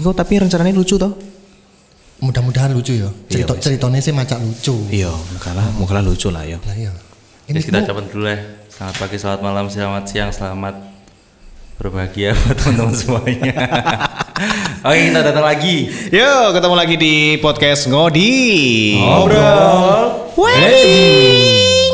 [0.00, 1.12] kok tapi rencananya lucu toh?
[2.20, 3.08] Mudah-mudahan lucu ya.
[3.32, 3.64] Cerita wis.
[3.64, 4.76] ceritanya sih macak lucu.
[4.92, 6.60] Iya, mukalah mukalah lucu lah ya.
[6.64, 6.92] Lah iya.
[7.48, 8.38] Ini Ini kita ucapkan dulu ya.
[8.68, 10.74] Selamat pagi, selamat malam, selamat siang, selamat
[11.80, 13.52] berbahagia buat teman-teman semuanya.
[14.88, 15.76] Oke, kita datang lagi.
[16.08, 18.40] Yo, ketemu lagi di podcast Ngodi.
[19.00, 20.32] Ngobrol.
[20.36, 21.92] Wedding.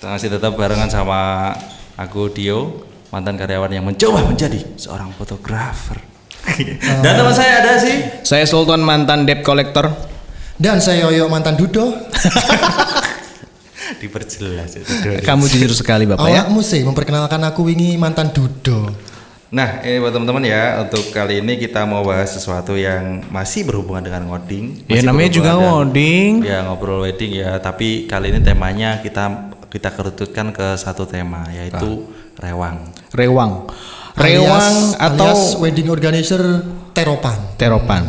[0.00, 1.52] Kita masih tetap barengan sama
[1.96, 6.07] aku Dio, mantan karyawan yang mencoba menjadi seorang fotografer.
[7.04, 7.96] Dan teman saya ada sih.
[8.24, 9.90] Saya Sultan mantan debt collector.
[10.58, 11.94] Dan saya Yoyo mantan Dudo.
[14.02, 14.92] Diperjelas itu.
[15.22, 16.44] Kamu jujur sekali Bapak ya.
[16.44, 18.90] Awakmu sih memperkenalkan aku wingi mantan Dudo.
[19.48, 24.04] Nah, ini buat teman-teman ya, untuk kali ini kita mau bahas sesuatu yang masih berhubungan
[24.04, 24.84] dengan ngoding.
[24.92, 26.44] Ya namanya juga ngoding.
[26.44, 32.04] Ya, ngobrol wedding ya, tapi kali ini temanya kita kita kerututkan ke satu tema yaitu
[32.36, 32.92] rewang.
[33.16, 33.72] Rewang.
[34.18, 36.42] Rewang Alias- atau alias wedding organizer
[36.92, 37.38] Teropan.
[37.54, 38.02] Teropan.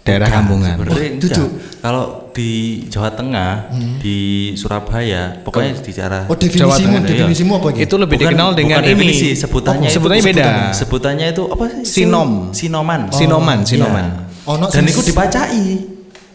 [0.00, 0.80] Daerah Kampungan.
[0.80, 1.20] Oh, enggak.
[1.20, 1.48] duduk.
[1.78, 2.50] Kalau di
[2.88, 3.68] Jawa Tengah,
[4.00, 4.18] di
[4.56, 7.08] Surabaya, pokoknya di cara Oh, Jawa definisimu, Tengah, iya.
[7.20, 7.80] definisimu apa gitu?
[7.84, 8.96] Itu lebih Bukan- dikenal dengan bukan ini.
[8.96, 10.40] definisi, sebutannya Oh, itu sebutannya beda.
[10.40, 10.72] sebutannya.
[10.72, 11.84] Sebutannya itu apa sih?
[11.84, 12.30] Sinom.
[12.50, 13.00] Sinoman.
[13.12, 14.06] Sinoman, sinoman.
[14.08, 14.48] Iya.
[14.48, 15.64] Ono Dan sing- itu dipacai.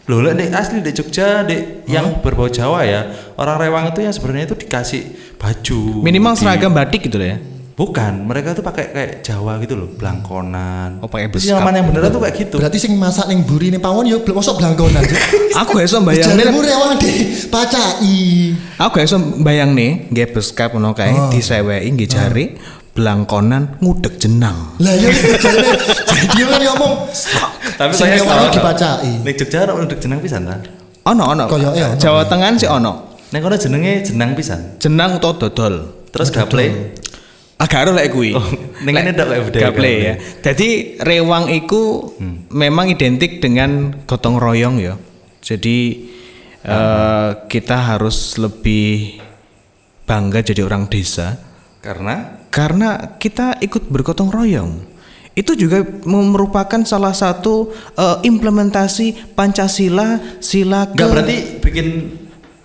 [0.06, 3.02] Loh, lek dek asli di Jogja, dek yang berbau Jawa ya,
[3.34, 5.02] orang Rewang itu yang sebenarnya itu dikasih
[5.34, 6.06] baju.
[6.06, 7.38] Minimal di- seragam batik gitu lah ya.
[7.76, 10.96] Bukan, mereka tuh pakai kayak Jawa gitu loh, blangkonan.
[11.04, 11.60] Oh, pakai beskap.
[11.60, 12.56] Sinoman yang beneran tuh kayak gitu.
[12.56, 15.04] Berarti sing masak ning buri ning pawon yo mosok blangkonan.
[15.60, 18.56] Aku iso bayang Jaremu rewang di pacai.
[18.80, 21.28] Aku iso bayang nih, nggih beskap ngono kae Oh.
[21.28, 22.44] diseweki nggih jari
[22.96, 24.80] blangkonan ngudek jenang.
[24.80, 26.92] Lah yo jadi jadi dia kan ngomong
[27.76, 29.20] Tapi saya tahu, dipacai.
[29.20, 30.56] Ning Jogja ono ndek jeneng pisan ta.
[31.12, 31.44] Ono ono.
[31.44, 32.00] Koyoke.
[32.00, 33.20] Jawa Tengah sih ono.
[33.36, 34.80] Ning kono jenenge jenang pisan.
[34.80, 36.08] Jenang utawa dodol.
[36.08, 36.96] Terus gaple.
[37.56, 38.36] Agak ada lek kuwi.
[38.36, 38.44] Oh,
[38.84, 40.14] ning kene ndak kayak budaya gaple ya.
[40.44, 42.12] Jadi rewang iku
[42.52, 45.00] memang identik dengan gotong royong ya.
[45.40, 46.04] Jadi
[46.60, 49.16] eh, kita harus lebih
[50.04, 51.34] bangga jadi orang desa
[51.80, 54.94] Karena karena kita ikut bergotong royong.
[55.36, 61.86] Itu juga merupakan salah satu eh, implementasi Pancasila, sila ke enggak berarti bikin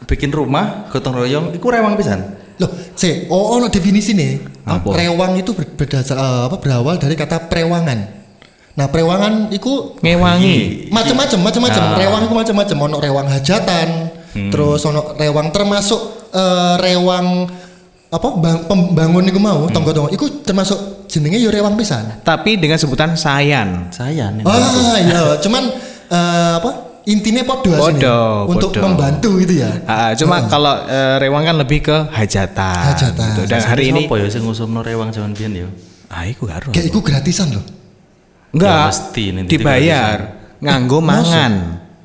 [0.03, 2.41] bikin rumah gotong royong iku rewang pisan.
[2.61, 4.61] Loh, se, oh ono definisi nih.
[4.69, 4.93] Apa?
[4.93, 8.21] Rewang itu ber- berdasar eh, apa berawal dari kata prewangan.
[8.71, 10.87] Nah, prewangan itu ngewangi.
[10.93, 11.81] macam-macam, macam-macam.
[11.83, 11.97] Ah.
[11.97, 12.77] Rewang itu macam-macam.
[12.87, 13.87] Ono rewang hajatan,
[14.53, 17.49] terus ono rewang termasuk eh, rewang
[18.11, 20.11] apa bang, pembangun iku mau tonggo-tonggo.
[20.11, 22.21] Iku termasuk jenenge yo rewang pisan.
[22.21, 23.89] Tapi dengan sebutan sayan.
[23.89, 24.43] Saya nih.
[24.45, 25.63] Ah, iya, cuman
[26.07, 26.90] eh, apa?
[27.09, 27.73] Intinya podo.
[27.73, 28.85] Podo, untuk podo.
[28.85, 29.71] membantu gitu ya.
[29.89, 32.93] Ah, cuma kalau eh, rewang kan lebih ke hajatan.
[32.93, 33.29] Hajatan.
[33.33, 33.41] gitu.
[33.49, 35.69] Dan hari ini apa ya sing ngusumno rewang jaman biyen ya?
[36.11, 36.69] ah iku karo.
[36.75, 37.65] Kayak iku gratisan loh.
[38.51, 38.91] Enggak.
[39.15, 40.17] Ya, dibayar
[40.61, 41.53] nganggo mangan.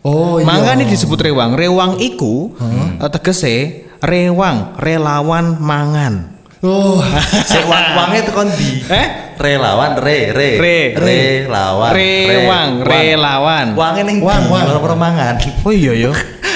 [0.06, 0.46] Oh iya.
[0.46, 1.58] Mangan ini disebut rewang.
[1.58, 2.54] Rewang iku
[3.02, 6.38] eh, tegese rewang, relawan mangan.
[6.64, 6.98] Oh,
[7.50, 8.80] Sik wang wange tekan di.
[8.88, 9.25] Eh?
[9.36, 10.80] Relawan re re Re.
[10.96, 13.66] relawan Rewang, re, relawan.
[13.76, 14.64] Wange ning Wang, wang.
[14.64, 15.36] ora mangan.
[15.64, 16.12] Oh iya yo.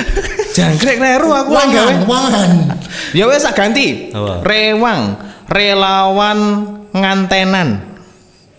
[0.57, 2.51] Jangkrik kleru aku wangan, wangan.
[3.15, 4.11] Ya wes ganti.
[4.43, 6.39] Rewang, relawan
[6.91, 7.69] ngantenan.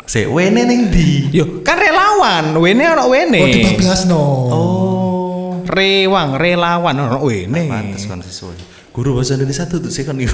[0.08, 1.32] Sik wene ning di.
[1.32, 3.40] Yo, kan relawan, wene ono wene.
[3.44, 4.22] Oh, dibablas no.
[4.52, 5.50] Oh.
[5.68, 7.68] Rewang, relawan ono wene.
[7.68, 8.92] Pantes kan sesuai.
[8.92, 10.20] Guru bahasa Indonesia tuh tuh sih kan.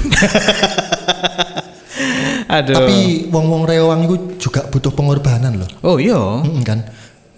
[2.57, 2.73] Aduh.
[2.73, 2.97] Tapi
[3.29, 4.15] wong-wong rewang itu
[4.49, 5.69] juga butuh pengorbanan loh.
[5.83, 6.17] oh iya.
[6.17, 6.79] Mm, kan.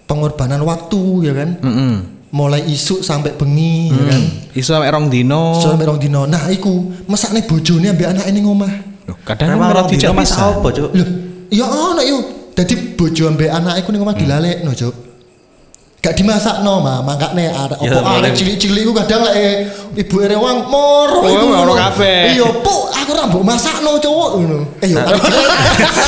[0.06, 1.50] Pengorbanan waktu ya kan.
[1.60, 1.94] Heeh.
[2.30, 4.22] Mulai isuk sampai bengi ya kan.
[4.54, 5.58] Iso sampe rong dino.
[5.58, 6.30] Sampai rong dino.
[6.30, 6.70] Nah, iku
[7.10, 8.70] mesakne bojone ambek anake ning omah.
[9.10, 10.90] Loh, Kadang orang dijak dino mas apa, Cuk?
[10.94, 11.08] Loh,
[11.50, 12.22] ya ono yuk.
[12.54, 14.94] Dadi bojo ambek anake iku ning omah dilalekno, Cuk.
[16.00, 18.32] Gak dimasak no, ma, makane arek Ya, opo arek boleh.
[18.32, 19.54] cilik-cilik iku kadang lek eh,
[20.00, 22.32] ibu rewang moro Oh, iku moro kabeh.
[22.32, 24.58] Iya, Puk, aku ora mbok masakno cowok ngono.
[24.80, 25.48] Eh yo arek cilik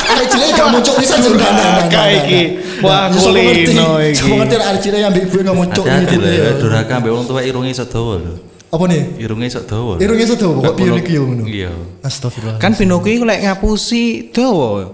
[0.08, 1.54] arek cilik gak muncul bisa jurang
[1.92, 2.40] Kayak iki.
[2.80, 4.16] Wah, kulino iki.
[4.16, 6.50] Sopo ngerti arek cilik ambek ibu ngomong ibu ya, ya.
[6.56, 8.34] durhaka ambek wong tua irunge iso dawa lho.
[8.72, 9.20] Apa nih?
[9.20, 10.00] Irunge iso dawa.
[10.00, 10.00] lho.
[10.00, 11.44] Irungnya kok piye iki yo ngono.
[11.44, 11.68] Iya.
[12.00, 12.56] Astagfirullah.
[12.56, 14.88] Kan Pinocchio iku lek ngapusi dawa.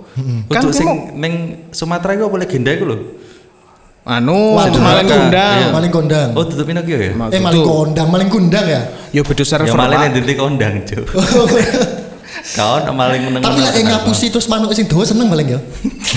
[0.50, 0.88] Kan sing sing
[1.22, 1.34] ning
[1.70, 3.17] Sumatera iku apa legenda iku lho.
[4.08, 5.14] Anu Waduh, maling Durhaka.
[5.20, 5.54] kundang.
[5.54, 5.68] Iya.
[5.68, 6.28] Maling kondang.
[6.32, 7.12] Oh, tutup Pinocchio ya?
[7.12, 8.80] Ma- Eh maling kondang, maling kondang ya.
[9.10, 9.68] Yo beda server.
[9.68, 10.02] Ya malah Pak.
[10.02, 11.04] yang dinti kondang, Cuk.
[12.48, 13.42] Kau nak maling meneng.
[13.42, 15.60] Tapi lek ngapusi terus manuk sing dawa seneng paling ya.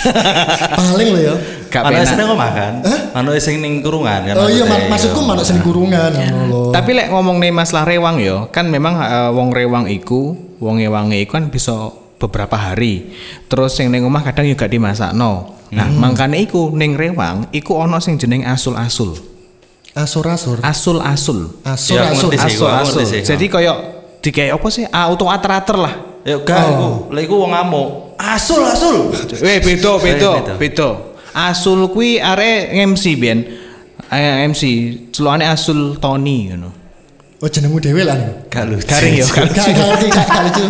[0.79, 1.35] paling lho ya.
[1.67, 2.09] Gak Manuk penak.
[2.09, 2.73] sing omah kan?
[3.11, 4.35] Manuk sing ning kurungan kan.
[4.35, 5.27] Oh iya, maksudnya, mak- maksudku iya.
[5.27, 6.61] manuk sing kurungan ngono lho.
[6.71, 11.19] Tapi lek ngomong nih masalah rewang yo, kan memang eh, wong rewang iku, wong ewange
[11.19, 11.73] iku kan bisa
[12.15, 13.11] beberapa hari.
[13.47, 15.60] Terus yang ning omah kadang juga dimasakno.
[15.71, 19.15] Nah, makanya iku ning rewang iku ono sing jeneng asul-asul.
[19.91, 20.59] Asur-asur.
[20.63, 21.63] Asul-asul.
[21.63, 22.31] Asur-asur.
[22.31, 23.03] Ya, Asul-asul.
[23.23, 23.73] Jadi koyo
[24.23, 24.83] digawe apa sih?
[24.87, 25.93] Auto ater-ater lah.
[26.21, 27.87] Ya gak iku, lek iku wong ngamuk.
[28.21, 29.09] Asul asul.
[29.41, 30.89] Weh, beda, beda, beda.
[31.33, 33.39] Asul kuwi are MC biyen.
[34.11, 34.61] Eh, MC
[35.15, 36.80] celokane Asul Tony ngono.
[37.41, 38.13] Oh jenengmu dhewe lah.
[38.13, 38.53] nih.
[38.53, 38.85] Gak lucu.
[38.85, 40.65] Garing yo, Gak gak ngerti, gak gak lucu.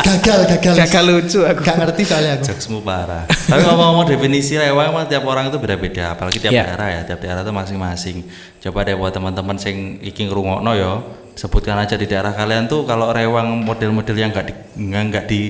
[0.00, 0.74] Gagal, gagal.
[0.80, 1.60] Gagal lucu aku.
[1.60, 2.44] Gak ngerti soalnya aku.
[2.48, 3.28] Jokesmu parah.
[3.28, 6.64] Tapi ngomong-ngomong definisi rewang emang tiap orang itu beda-beda, apalagi tiap Iya.
[6.64, 8.16] daerah ya, tiap daerah itu masing-masing.
[8.64, 11.04] Coba deh buat teman-teman sing iki ngrungokno ya,
[11.36, 15.40] sebutkan aja di daerah kalian tuh kalau rewang model-model yang enggak di nggak di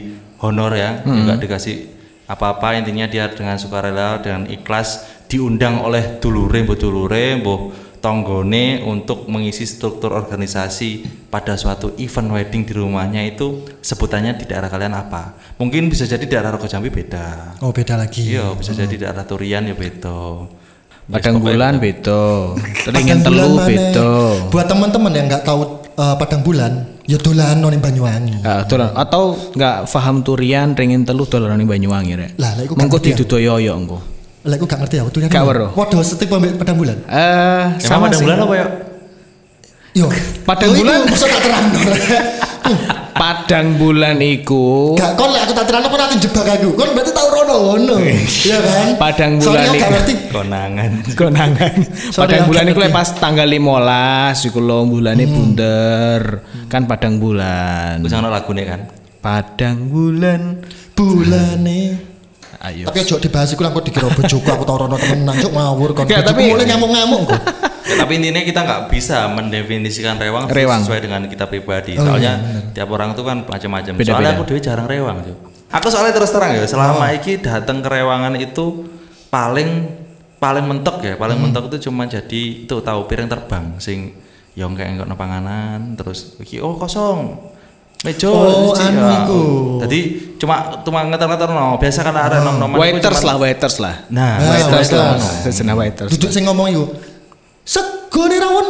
[0.42, 1.86] honor ya, enggak dikasih
[2.26, 7.60] apa-apa intinya dia dengan sukarela dengan ikhlas diundang oleh dulure mbok dulure mbok
[8.02, 14.66] tonggone untuk mengisi struktur organisasi pada suatu event wedding di rumahnya itu sebutannya di daerah
[14.66, 15.38] kalian apa?
[15.56, 17.56] Mungkin bisa jadi daerah Rogo Jambi beda.
[17.62, 18.34] Oh beda lagi.
[18.34, 20.50] Iya, bisa jadi daerah Turian ya beda.
[21.06, 22.20] Padang Yes, bulan beda.
[22.58, 24.10] Padang Ringin bulan telu beda.
[24.50, 25.60] Buat teman-teman yang nggak tahu
[25.94, 26.72] eh, padang bulan,
[27.06, 28.43] ya dolan ning Banyuwangi.
[28.43, 28.90] Ah, dolan.
[28.99, 32.31] atau nggak paham turian ringin telu dolan ning Banyuwangi rek.
[32.34, 33.14] Lah, lah, iku Mengko ya.
[33.14, 34.12] didudoyo engko.
[34.42, 35.28] Lah aku gak ngerti ya, dolan.
[35.28, 35.70] Gak weruh.
[35.72, 36.98] Waduh, setipe ambek padang bulan.
[37.04, 38.26] Eh, Emang sama padang sih.
[38.26, 38.66] bulan apa ya?
[39.92, 40.06] Yo.
[40.42, 40.98] Padang Oh, bulan?
[41.04, 41.64] Iku tak terang.
[43.12, 46.74] Padang bulan iku Gak kon lek aku tak terang kok nanti jebak aku.
[46.74, 47.94] Kon berarti tau rono ngono.
[48.00, 48.86] Iya kan?
[48.96, 49.90] Padang bulan iku.
[49.92, 50.12] ngerti.
[50.32, 50.90] Konangan.
[51.20, 51.74] konangan.
[52.16, 55.34] Padang bulan iku lek pas tanggal 15 iku lho bulane Hmm.
[55.34, 56.22] bunder.
[56.66, 58.00] Kan padang bulan.
[58.00, 58.80] Gue sangat lagu nih kan.
[59.20, 60.40] Padang bulan.
[60.96, 62.12] Bulane.
[62.62, 62.87] Ayo.
[62.87, 66.06] Tapi ojo dibahas iku lah kok dikira bojoku aku tau rono temenan cuk ngawur kon.
[66.06, 67.43] Gak, Bojoku tapi- mulai ngamuk-ngamuk kok.
[67.82, 70.87] Ya, tapi intinya kita nggak bisa mendefinisikan rewang, Rewang.
[70.87, 71.99] sesuai dengan kita pribadi.
[71.99, 73.99] Oh, soalnya iya, tiap orang tuh kan macam-macam.
[73.99, 75.35] Soalnya aku dewe jarang rewang tuh.
[75.67, 78.87] Aku soalnya terus terang ya, selama iki datang ke rewangan itu
[79.29, 79.99] paling
[80.38, 84.14] paling mentok ya, paling mentok itu cuma jadi itu tahu piring terbang sing
[84.55, 87.50] yang kayak enggak panganan terus iki oh kosong.
[88.02, 89.14] Mejo, Oh, siji, anu ya.
[89.22, 89.40] iku.
[89.87, 89.99] Jadi
[90.34, 91.78] cuma cuma ngeter-ngeter no.
[91.78, 93.94] Biasa kan ada nom-noman iku Waiters cuman- lah, waiters lah.
[94.10, 95.06] Nah, Ah, waiters lah.
[95.14, 95.54] waiters.
[95.54, 96.10] Seneng waiters.
[96.10, 96.84] Duduk sing ngomong iku.
[97.62, 98.66] Sego nih rawon.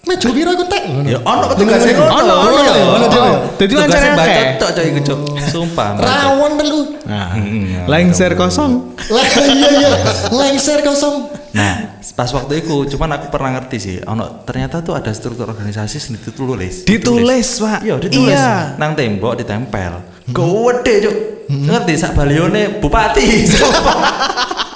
[0.00, 0.82] Mejo piro iku tek.
[1.04, 2.32] Ya ono petugasnya Ono, ngono.
[2.40, 3.32] ono, ono, ono, ono.
[3.54, 4.44] Dadi baca akeh.
[4.56, 5.18] tok coy iku cok.
[5.46, 5.88] Sumpah.
[6.00, 6.80] Rawon telu.
[7.04, 8.96] Nah, Hmm, lengser kosong.
[9.06, 9.90] Lah iya iya.
[10.32, 11.28] Lengser kosong.
[11.50, 15.98] Nah, pas waktu itu cuman aku pernah ngerti sih, ono ternyata tuh ada struktur organisasi
[15.98, 16.86] sing ditulis.
[16.86, 17.82] Ditulis, Pak.
[17.82, 18.32] Iya, ditulis.
[18.32, 18.78] Iya.
[18.78, 19.98] Nang tembok ditempel.
[20.30, 21.16] Gede, Cuk.
[21.50, 23.26] Ngerti sak balione bupati.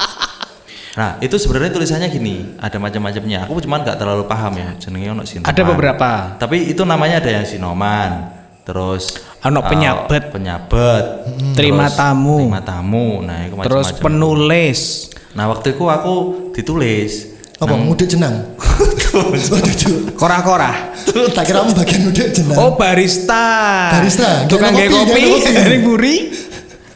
[0.94, 3.46] nah, itu sebenarnya tulisannya gini, ada macam-macamnya.
[3.46, 5.50] Aku cuman nggak terlalu paham ya, jenenge ono sinoman.
[5.50, 6.10] Ada beberapa.
[6.38, 8.30] Tapi itu namanya ada yang sinoman.
[8.64, 10.32] Terus Ono eh, penyabet.
[10.32, 11.04] penyabet.
[11.52, 12.36] Terima terus tamu.
[12.48, 13.20] Terima tamu.
[13.20, 14.04] Nah, itu Terus macam-macam.
[14.08, 14.80] penulis.
[15.36, 16.14] Nah waktu itu aku
[16.56, 17.12] ditulis.
[17.60, 18.34] Apa mudik jenang?
[19.14, 19.30] Oh.
[20.18, 20.90] Kora-kora.
[21.06, 22.58] Tak kira kamu bagian mudik jenang.
[22.58, 23.46] Oh, barista.
[23.94, 25.54] Barista, Tukang kopi, kopi, kopi.
[25.62, 26.14] dari buri.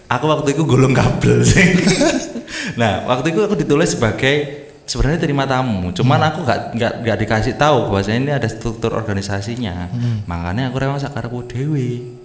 [0.08, 1.84] Aku waktu itu gulung kabel sih.
[2.80, 5.92] nah waktu itu aku ditulis sebagai sebenarnya terima tamu.
[5.92, 9.92] Cuman aku nggak nggak nggak dikasih tahu bahwasanya ini ada struktur organisasinya.
[10.24, 12.16] Makanya aku rewang sakarepku dewi.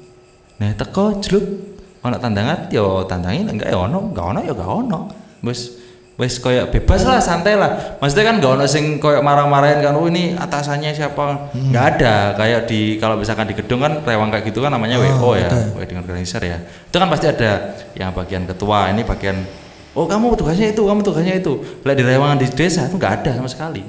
[0.63, 1.43] Nah teko jeluk
[2.03, 4.99] ono tandangan yo tandangin enggak ya ono enggak ono ya enggak ono.
[5.43, 5.82] Wes
[6.13, 7.97] wes koyo bebas lah santai lah.
[7.97, 11.49] Maksudnya kan enggak ono sing koyo marah-marahin kan oh ini atasannya siapa.
[11.57, 15.33] Enggak ada kayak di kalau misalkan di gedung kan rewang kayak gitu kan namanya WO
[15.33, 16.61] ya, wedding organizer ya.
[16.61, 19.41] Itu kan pasti ada yang bagian ketua, ini bagian
[19.97, 21.53] oh kamu tugasnya itu, kamu tugasnya itu.
[21.81, 23.81] Lah di rewangan di desa itu enggak ada sama sekali.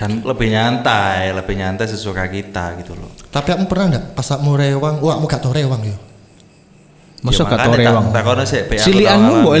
[0.00, 3.12] Dan lebih nyantai, lebih nyantai sesuka kita gitu loh.
[3.28, 4.94] Tapi kamu pernah nggak pas kamu rewang?
[5.04, 5.96] Wah, kamu gak tau rewang ya?
[7.20, 8.04] Masa Ya, gak tau tak- rewang?
[8.48, 9.54] sih, Pak, aku Cilianmu tahu mbok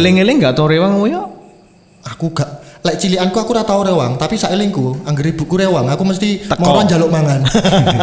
[2.06, 2.48] Aku gak
[2.80, 6.64] Lek cilianku aku ora tau rewang, tapi saelingku angger ibuku rewang, aku mesti Teko.
[6.64, 7.44] moron jaluk mangan.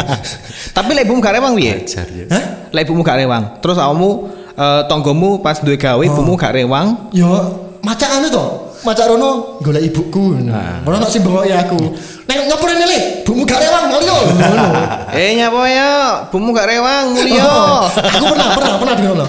[0.76, 1.82] Tapi lek ibumu gak rewang piye?
[1.82, 2.24] Ajar ya.
[2.30, 2.44] Hah?
[2.70, 3.58] Lek ibumu gak rewang.
[3.58, 4.10] Terus kamu
[4.54, 7.10] eh, tonggomu pas duwe gawe ibumu gak rewang.
[7.10, 7.26] Yo,
[7.82, 8.46] macak anu to.
[8.86, 10.46] Macak rono golek ibuku.
[10.46, 11.98] Ngono nek sing bengoki aku.
[12.30, 12.98] Nek ngopo rene le?
[13.26, 13.84] Ibumu gak rewang.
[13.90, 14.16] Ngono.
[15.18, 15.90] Eh nyapa ya?
[16.30, 17.42] Ibumu gak rewang mulya.
[17.42, 19.26] Oh, aku pernah pernah pernah di ngono.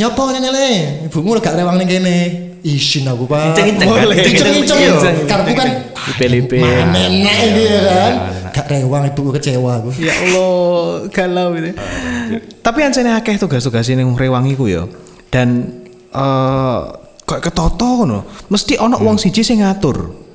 [0.00, 0.68] Nyapa rene le?
[1.12, 2.47] Ibumu gak rewang ning kene.
[2.66, 3.54] Isin aku, Pak.
[3.54, 4.02] Inceng-inceng kan?
[4.02, 4.16] Boleh.
[4.22, 4.94] Yo.
[4.94, 5.16] Inceng.
[5.30, 5.68] Karepku kan
[6.08, 6.58] Lipe-lipe.
[6.58, 8.12] Mana enak iki ya kan.
[8.58, 9.90] gak rewang ibuku kecewa aku.
[10.00, 11.70] Ya Allah, galau gitu.
[12.64, 14.82] Tapi ancene akeh tugas-tugas ning rewang iku ya.
[15.30, 15.68] Dan
[16.10, 16.78] eh
[17.22, 18.18] kok ketoto ngono.
[18.48, 20.27] Mesti ana wong siji sing ngatur.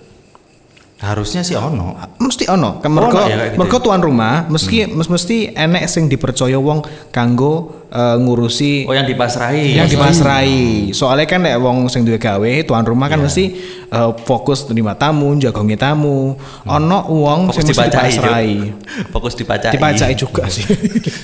[1.03, 1.99] Harusnya sih ono.
[2.15, 2.79] Mesti ono.
[2.79, 3.83] Kan mergo Ono ya gitu mergo ya?
[3.83, 6.79] tuan rumah meski mes- mesti enek sing dipercaya wong
[7.09, 9.75] kanggo eh, ngurusi Oh yang dipasrahi.
[9.75, 10.89] yang dipasrai.
[10.89, 13.51] Soalnya kan nek wong sing duwe gawe, tuan rumah kan mesti
[13.85, 16.39] eh, fokus terima tamu, jagongi tamu.
[16.63, 18.07] Ono wong Fokus sing mesti dipacai.
[18.07, 18.51] dipasrai.
[18.55, 19.11] Cuk.
[19.13, 19.71] Fokus dipacai.
[19.75, 20.63] Dipacai juga sih.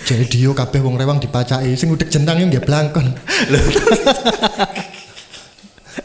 [0.03, 3.15] Jadi dia kabeh wong rewang dipacai sing udek jentang yang dia blangkon.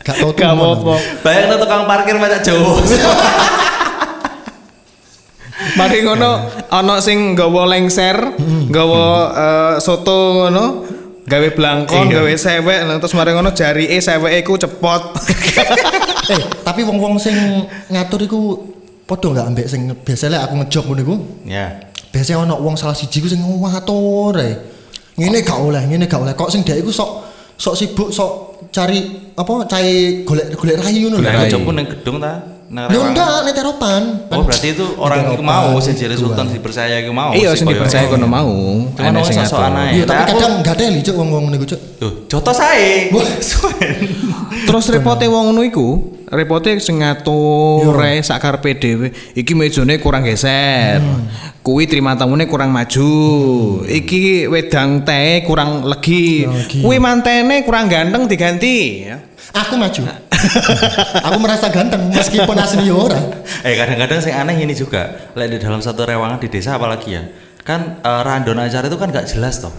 [0.00, 0.94] Gak tau Gak apa-apa.
[1.24, 2.76] Bayang tuh tukang parkir pacak Jawa.
[5.74, 6.30] Mari ngono
[6.70, 8.16] ana sing nggawa lengser,
[8.70, 9.04] nggawa
[9.34, 10.64] eh, soto ngono,
[11.26, 12.22] gawe blangkon, Iya.
[12.22, 15.02] gawe sewek, terus mari ngono jarike seweke iku cepot.
[16.32, 17.34] eh, tapi wong-wong sing
[17.90, 18.40] ngatur iku
[19.04, 21.16] padha gak ambek sing biasanya aku ngejob ngono iku.
[21.44, 21.66] ya.
[22.14, 24.54] Biasanya ono wong salah siji ku sing ngatur ae.
[25.18, 26.34] Ngene gak oleh, ngene gak oleh.
[26.38, 27.10] Kok sing dhek iku sok
[27.58, 31.26] sok sibuk sok cari apa cari golek golek rayu ngono lho.
[31.26, 31.50] Golek rayu.
[31.50, 32.53] jobku neng gedung ta?
[32.74, 33.14] Nang Yo Rewang.
[33.14, 34.02] enggak, nek teropan.
[34.34, 37.30] Oh berarti itu orang teropan, mau sing jere gitu, sultan dipercaya iku mau.
[37.30, 38.50] Iya sih, sing dipercaya kono mau.
[38.98, 39.90] Cuman Ana wong ae.
[39.94, 41.80] Iya, tapi Nah, kadang gak ada cuk wong-wong niku cuk.
[42.02, 43.14] Tuh, jotos ae.
[43.14, 43.22] Wah,
[44.66, 49.14] Terus repote wong ngono iku, repote sing ngatur ae sakarepe dhewe.
[49.38, 50.98] Iki mejane kurang geser.
[51.62, 53.14] Kuwi terima tamune kurang maju.
[53.86, 56.42] Iki wedang teh kurang legi.
[56.82, 59.06] Kuwi mantene kurang ganteng diganti.
[59.06, 59.22] ya.
[59.54, 60.02] Aku maju.
[61.26, 63.20] aku merasa ganteng meskipun asli yo ora.
[63.62, 67.22] Eh kadang-kadang sing aneh ini juga, lek di dalam satu rewangan di desa apalagi ya,
[67.60, 69.74] kan eh, random acara itu kan gak jelas toh.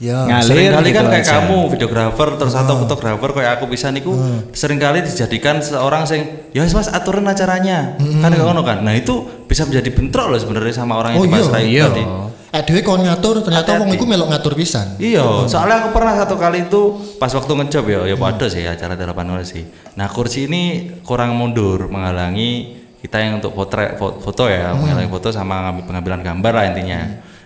[0.00, 0.24] Ya.
[0.24, 1.32] Ngalir kali kan gitu kayak aja.
[1.38, 4.16] kamu videografer terus atau fotografer kayak aku bisa niku
[4.50, 6.24] sering kali dijadikan seorang sing
[6.56, 9.12] ya wis mas aturan acaranya kan kayak ngono kan nah itu
[9.44, 11.32] bisa menjadi bentrok loh sebenarnya sama orang yang Oh, iya.
[11.36, 11.84] dipasrai Iya.
[11.92, 12.02] tadi
[12.50, 14.98] Eh dhewe kon ngatur ternyata wong iku melok ngatur pisan.
[14.98, 18.98] Iya, soalnya aku pernah satu kali itu pas waktu ngejob ya, ya pada sih acara
[18.98, 19.62] delapan orang sih.
[19.94, 23.78] Nah kursi ini kurang mundur, menghalangi kita yang untuk foto,
[24.18, 27.00] foto ya, menghalangi foto sama ngambil pengambilan gambar lah intinya.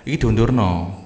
[0.09, 1.05] Ini diundur no.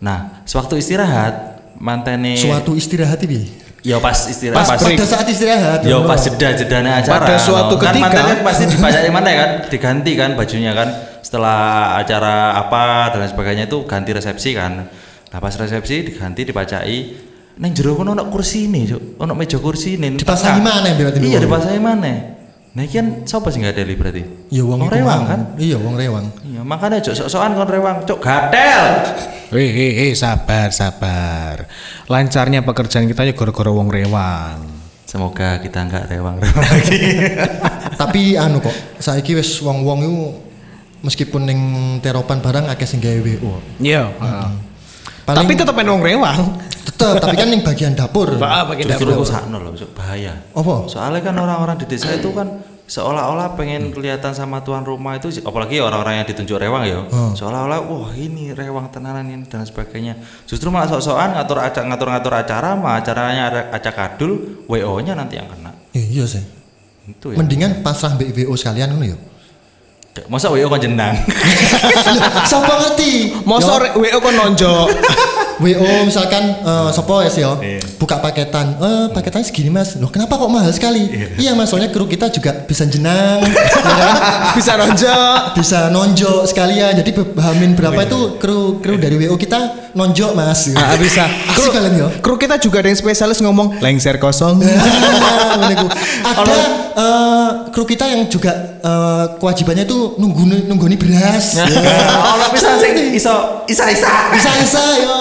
[0.00, 3.60] Nah, sewaktu istirahat mantene, Suatu istirahat iki.
[3.84, 4.80] ya pas istirahat, Pas pas.
[4.80, 5.84] Pada saat istirahat.
[5.84, 6.08] Yo ngono.
[6.08, 7.12] pas jeda jedanya acara.
[7.20, 7.80] Pada suatu no.
[7.80, 10.88] kan ketika- mantannya pasti dibaca yang mana kan, diganti kan bajunya kan.
[11.24, 14.84] Setelah acara apa dan lain sebagainya itu ganti resepsi kan.
[15.32, 16.98] Nah pas resepsi diganti dipacai.
[17.54, 19.16] Neng jero kono ono kursi ini, Cuk.
[19.24, 20.20] Ono meja kursi ini.
[20.20, 22.34] Dipasangi mana berarti Iya, dipasangi mana?
[22.74, 24.50] Nah, iki kan sapa sing gak deli berarti?
[24.50, 25.40] Iya wong rewang kan?
[25.54, 26.26] Iya wong rewang.
[26.42, 28.82] Iya, makanya cok sok-sokan kon rewang, cok gatel.
[29.54, 31.70] Eh, eh, eh, sabar, sabar.
[32.10, 34.58] Lancarnya pekerjaan kita ya gara-gara wong rewang.
[35.06, 37.02] Semoga kita nggak rewang-rewang lagi.
[38.02, 40.18] Tapi anu kok, saiki wis wong-wong iku
[41.04, 41.60] meskipun ning
[42.00, 43.60] teropan barang akeh sing gawe WO.
[43.78, 44.08] Iya.
[44.10, 44.50] heeh.
[45.24, 46.38] Paling- Tapi tetep enek wong rewang.
[46.84, 48.36] Tetep, tapi kan ning bagian dapur.
[48.36, 49.24] Pak, bagi Justru dapur.
[49.24, 50.36] sakno loh, bahaya.
[50.52, 50.84] Apa?
[50.84, 55.80] Soalnya kan orang-orang di desa itu kan seolah-olah pengen kelihatan sama tuan rumah itu apalagi
[55.80, 57.00] orang-orang yang ditunjuk rewang ya.
[57.08, 57.32] Hmm.
[57.32, 60.20] Seolah-olah wah ini rewang tenanan ini dan sebagainya.
[60.44, 65.48] Justru malah sok-sokan ngatur aca- ngatur-ngatur acara mah acaranya ada acak kadul, WO-nya nanti yang
[65.48, 65.72] kena.
[65.90, 66.44] Iya sih.
[67.08, 67.40] Itu ya.
[67.40, 69.16] Mendingan pasrah mbek WO sekalian ngono ya.
[70.24, 71.10] Masa WO kan jenang.
[72.50, 73.34] Sapa ngerti?
[73.42, 74.86] Mosok re- WO kon nonjok.
[75.64, 77.78] WO misalkan eh sopo ya sih yo Iya.
[77.94, 81.06] buka paketan eh paketannya segini mas loh kenapa kok mahal sekali
[81.38, 84.14] iya mas soalnya kru kita juga bisa jenang ya kan?
[84.58, 85.38] Bisa nonjok.
[85.54, 90.98] bisa nonjok sekalian jadi hamin berapa itu kru kru dari WO kita nonjok mas Ah,
[90.98, 91.22] bisa.
[91.22, 94.58] asik kalian yo Kru kita juga ada yang spesialis ngomong lengser kosong.
[94.58, 95.70] Ah,
[96.34, 101.66] ada eh, kru kita yang juga eh, kewajibannya itu nunggu nungguni beras Ya.
[102.34, 104.32] Ono pisan sing iso isa-isa.
[104.32, 105.18] bisa bisa yo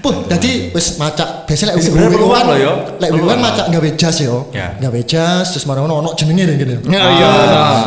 [0.00, 2.72] Puh, jadi wis macak biasa lek WO peluang loh, yo.
[2.96, 3.36] Lek Peluang.
[3.36, 4.48] macak gawe jas yo.
[4.48, 4.72] Ya.
[4.80, 6.74] Gawe jas terus marang ono ono jenenge lho gini.
[6.88, 7.30] Ya, iya.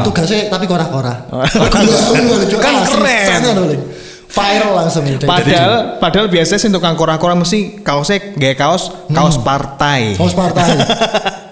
[0.05, 1.25] Tugasnya tapi kora-kora.
[1.73, 3.81] Kan keren.
[4.29, 5.25] Viral langsung itu.
[5.25, 10.13] Padahal padahal biasanya sih tukang kora-kora mesti kaosnya gaya kaos kaos partai.
[10.13, 10.69] Kaos partai.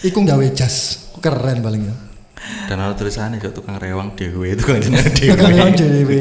[0.00, 1.08] Iku gawe jas.
[1.18, 1.94] Keren paling ya.
[2.66, 5.36] Dan ada tulisannya cok tukang rewang dewe, tukang jenang dewe.
[5.36, 6.20] Tukang rewang dewe.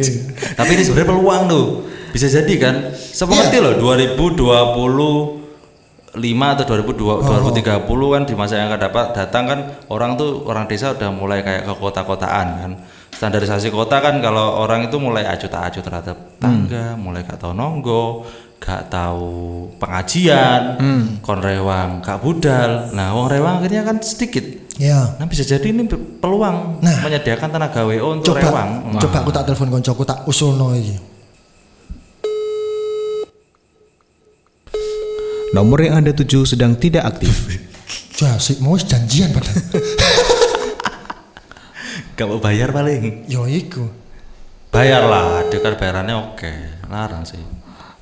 [0.52, 1.66] Tapi ini sebenarnya peluang tuh.
[2.10, 2.76] Bisa jadi kan?
[2.92, 3.64] Seperti Iya.
[3.64, 5.40] loh 2025
[6.50, 10.92] atau 2020, 2030 kan di masa yang akan dapat datang kan orang tuh orang desa
[10.92, 12.72] udah mulai kayak ke kota-kotaan kan.
[13.20, 17.52] Standarisasi kota kan kalau orang itu mulai acuh tak acuh terhadap tangga, mulai gak tahu
[17.52, 18.24] nonggo,
[18.64, 20.80] gak tahu pengajian,
[21.20, 22.96] kon rewang, gak budal.
[22.96, 24.72] Nah, wong rewang akhirnya kan sedikit.
[24.80, 25.20] Ya.
[25.20, 25.84] Nah bisa jadi ini
[26.24, 27.04] peluang Nah.
[27.04, 28.70] menyediakan tenaga WO untuk Coba, rewang.
[28.96, 29.02] Nah.
[29.04, 30.96] coba aku tak telepon koncoku tak usulno iki.
[35.52, 37.52] Nomor yang Anda tuju sedang tidak aktif.
[38.20, 39.60] Jasik mau janjian padahal.
[42.20, 43.24] Gak mau bayar paling.
[43.32, 43.88] Yo iku.
[44.76, 46.52] Bayar lah, dia kan bayarannya oke.
[46.92, 47.40] Larang sih.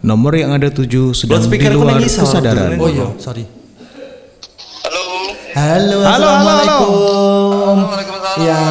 [0.02, 2.82] Nomor yang Anda tuju sedang di luar kesadaran.
[2.82, 3.46] Oh iya, sorry.
[4.82, 5.04] Halo.
[5.54, 7.78] Halo, Halo, halo, assalamualaikum.
[7.78, 8.38] Waalaikumsalam.
[8.42, 8.62] Ya,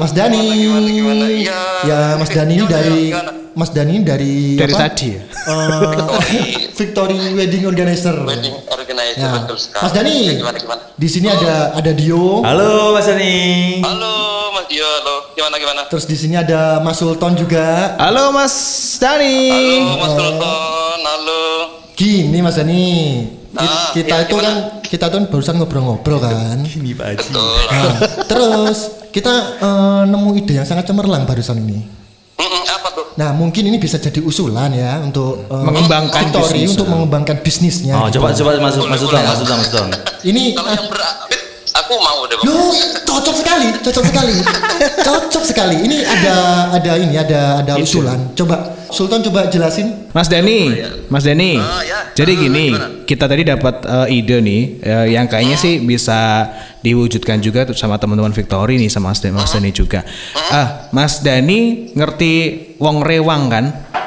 [0.00, 0.40] Mas Dani.
[0.40, 1.58] Gimana, gimana, Iya.
[1.84, 3.30] Ya, Mas Dani ini dari gimana?
[3.52, 4.82] Mas Dani ini dari Dari apa?
[4.88, 5.20] tadi ya?
[5.20, 8.16] Eh, Victory Wedding Organizer.
[8.24, 9.36] Wedding organizer Ya.
[9.36, 9.84] betul sekali.
[9.84, 10.82] Mas Dani, Ya, gimana gimana?
[10.96, 12.40] di sini ada ada Dio.
[12.40, 13.36] Halo Mas Dani.
[13.84, 14.33] Halo
[14.64, 15.14] Dio, halo.
[15.32, 15.80] Gimana gimana?
[15.86, 17.94] Terus di sini ada Mas Sultan juga.
[17.96, 18.54] Halo Mas
[18.96, 19.50] Dani.
[19.50, 21.42] Halo Mas Sultan, halo.
[21.94, 22.84] Gini Mas Dani,
[23.46, 26.58] ki- Ah, kita iya, itu kan kita tuh barusan ngobrol-ngobrol kan.
[26.74, 27.28] Ini Pak Haji.
[27.30, 27.92] Nah,
[28.24, 28.78] terus
[29.10, 31.86] kita eh, nemu ide yang sangat cemerlang barusan ini.
[32.34, 33.04] Mm-mm, apa tuh?
[33.14, 36.70] Nah mungkin ini bisa jadi usulan ya untuk eh, Mengembangkan Victory bisnis.
[36.74, 37.94] untuk mengembangkan bisnisnya.
[37.94, 38.18] Oh, gitu.
[38.18, 39.88] coba coba masuk masuk dong, masuk dong, masuk dong.
[40.24, 41.14] Ini Kalau yang berat,
[41.74, 42.36] aku mau deh.
[42.38, 42.46] Bang.
[42.46, 42.70] Loh,
[43.04, 44.34] cocok sekali, cocok sekali,
[45.02, 45.76] cocok sekali.
[45.84, 46.34] Ini ada
[46.72, 48.32] ada ini ada ada usulan.
[48.32, 50.06] Coba Sultan coba jelasin.
[50.14, 50.70] Mas Dani,
[51.10, 51.58] Mas Dani.
[51.58, 52.14] Ah, ya.
[52.14, 52.88] Jadi Ah, gini, gimana?
[53.02, 56.46] kita tadi dapat eh, ide nih, eh, yang kayaknya sih bisa
[56.78, 60.06] diwujudkan juga sama teman-teman Victory nih sama Mas Dani, Mas Dani juga.
[60.38, 62.32] Ah, Mas Dani ngerti
[62.78, 63.64] wong rewang kan?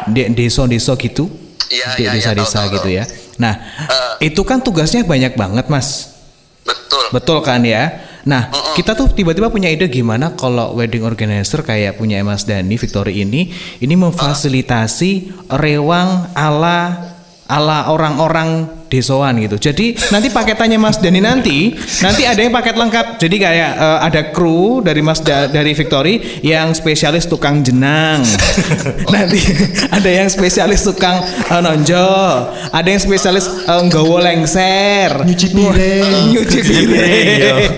[0.07, 1.27] Di desa-desa gitu?
[1.67, 3.03] Iya, Di iya, iya, desa-desa gitu ya.
[3.43, 3.59] Nah,
[4.23, 6.15] itu kan tugasnya banyak banget, Mas.
[6.67, 7.05] Betul.
[7.15, 8.03] Betul kan ya?
[8.27, 13.23] Nah, kita tuh tiba-tiba punya ide gimana kalau wedding organizer kayak punya Mas Dani Victory
[13.23, 17.07] ini ini memfasilitasi rewang ala
[17.47, 19.55] ala orang-orang desoan gitu.
[19.57, 23.05] Jadi nanti paketannya Mas Dani nanti nanti ada yang paket lengkap.
[23.17, 28.23] Jadi kayak eh, ada kru dari Mas Da- dari Victory yang spesialis tukang jenang.
[29.13, 29.39] nanti
[29.87, 32.31] ada yang spesialis tukang eh, nonjol,
[32.71, 36.11] ada yang spesialis eh, nggawa lengser, Nyuci piring.
[36.33, 37.71] nyuci piring.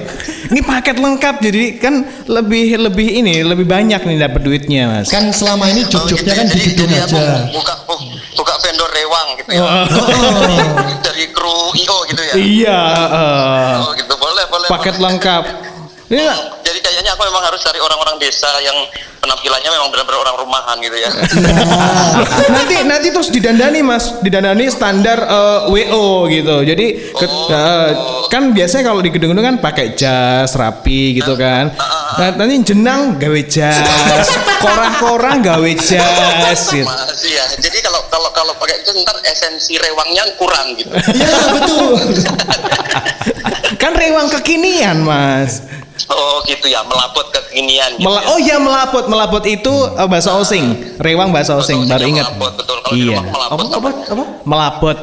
[0.49, 1.93] Ini paket lengkap jadi kan
[2.25, 5.05] lebih lebih ini lebih banyak nih dapat duitnya mas.
[5.07, 6.39] Kan selama ini Oh, job-jobnya gitu.
[6.41, 7.05] kan di gedung aja.
[7.05, 7.73] Buka, bu- buka
[9.49, 9.61] ya.
[9.61, 9.85] Oh,
[11.05, 12.33] Dari kru IO gitu ya.
[12.35, 12.79] Iya.
[13.07, 14.67] eh, Oh gitu boleh boleh.
[14.67, 15.05] paket boleh.
[15.09, 15.43] lengkap.
[16.09, 18.73] Ini Hmm, Jadi kayaknya aku memang harus cari orang-orang desa yang
[19.19, 21.09] penampilannya memang benar-benar orang rumahan gitu ya.
[22.55, 26.55] nanti nanti terus didandani mas, didandani standar eh, WO gitu.
[26.63, 27.51] Jadi ke- Oh.
[27.51, 27.89] eh,
[28.27, 31.69] kan biasanya kalau di gedung-gedung kan pakai jas rapi gitu kan.
[32.17, 34.27] Nah, nanti jenang gawe jas,
[34.63, 36.87] korah-korah gawe jas gitu.
[36.87, 37.45] Masih ya.
[37.59, 40.89] Jadi kalau kalau kalau pakai itu ntar esensi rewangnya kurang gitu.
[41.11, 41.91] Iya betul.
[43.75, 45.63] Kan rewang kekinian mas.
[46.07, 48.07] Oh gitu ya, melaput kekinian gitu.
[48.07, 48.29] Mela- ya.
[48.29, 52.27] oh iya melaput, melaput itu eh, bahasa osing, rewang bahasa osing, Betul, baru iya, ingat.
[52.33, 52.77] melaput, betul.
[52.79, 53.17] Kalau di Iya.
[53.19, 54.25] rumah melaput Apa apa apa?
[54.43, 54.97] Melaput,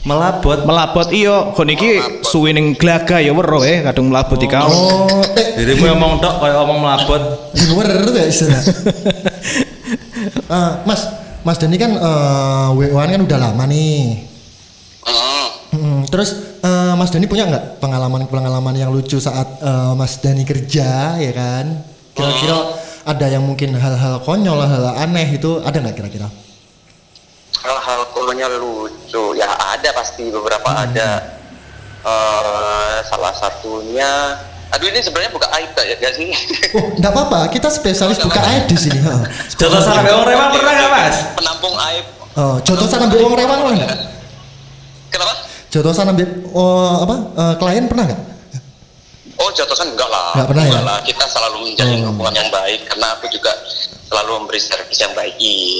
[0.00, 0.58] Melabot.
[0.64, 1.90] melaput iyo, kon iki
[2.22, 4.64] suwi ning glaga ya wero eh kadung melaput iki kau.
[4.64, 7.22] Oh, eh, Dirimu ngomong tok kayak ngomong melabot.
[7.70, 8.62] luar ya istilah.
[10.50, 11.06] Eh, mas,
[11.40, 14.26] Mas Dani kan eh WO-an kan udah lama nih.
[15.70, 21.16] Hmm, terus eh, Mas Dani punya nggak pengalaman-pengalaman yang lucu saat eh, Mas Dani kerja
[21.16, 21.84] ya kan?
[22.14, 26.28] Kira-kira ada yang mungkin hal-hal konyol, hal-hal aneh itu ada nggak kira-kira?
[27.60, 31.40] Hal-hal konyol lucu ya ada pasti beberapa ada.
[32.00, 34.40] Eh, salah satunya,
[34.72, 36.32] aduh ini sebenarnya buka aib ya gak sih?
[36.70, 39.02] Oh, nggak apa-apa, kita spesialis buka aib di sini.
[39.58, 41.16] Contoh sana orang rewang pernah nggak mas?
[41.36, 42.06] Penampung aib.
[42.38, 43.96] Oh, jotosan ambil uang rewang lah nggak?
[45.10, 45.34] Kenapa?
[45.70, 48.20] Jotosan ambil oh, apa eh, klien pernah nggak?
[49.40, 50.36] Oh jatuhsan enggak lah.
[50.36, 50.68] Nggak pernah ya?
[50.68, 50.98] Enggak lah.
[51.00, 52.08] Kita selalu menjalin Oh.
[52.12, 53.52] hubungan yang baik karena aku juga
[54.04, 55.34] selalu memberi servis yang baik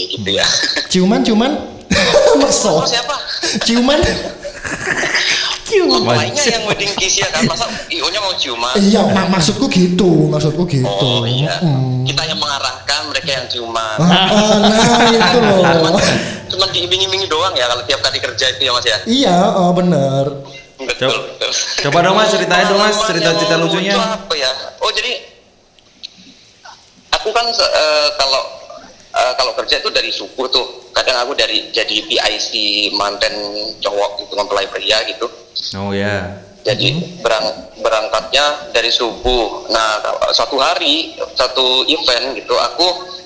[0.09, 0.46] gitu ya.
[0.88, 1.53] Ciuman, ciuman.
[2.40, 2.70] Makso.
[2.72, 3.18] Oh siapa?
[3.61, 3.98] Ciuman.
[6.03, 8.74] Mainnya yang wedding kiss ya kan masa IO-nya mau ciuman?
[8.74, 10.83] Iya, mak- maksudku gitu, maksudku gitu.
[10.83, 11.62] Oh iya.
[11.62, 12.03] Hmm.
[12.03, 13.96] Kita yang mengarahkan, mereka yang ciuman.
[14.03, 15.62] Ah, nah itu loh.
[16.61, 18.99] Cuman diiming-imingi doang ya kalau tiap kali kerja itu ya mas ya.
[19.09, 20.44] Iya, oh bener.
[20.77, 21.09] Betul.
[21.09, 21.51] Coba- betul.
[21.88, 23.96] Coba dong mas ceritain dong mas cerita-cerita lucunya.
[23.96, 24.53] lucu apa ya?
[24.77, 25.12] Oh jadi
[27.11, 28.42] aku kan eh, kalau
[29.16, 30.92] eh, kalau kerja itu dari subuh tuh.
[30.92, 32.53] Kadang aku dari jadi PIC
[32.92, 33.33] manten
[33.81, 35.33] cowok itu mempelai pria gitu.
[35.81, 36.44] Oh ya.
[36.61, 36.92] Jadi
[37.25, 39.64] berang, berangkatnya dari subuh.
[39.73, 39.96] Nah
[40.29, 43.16] suatu hari satu event gitu aku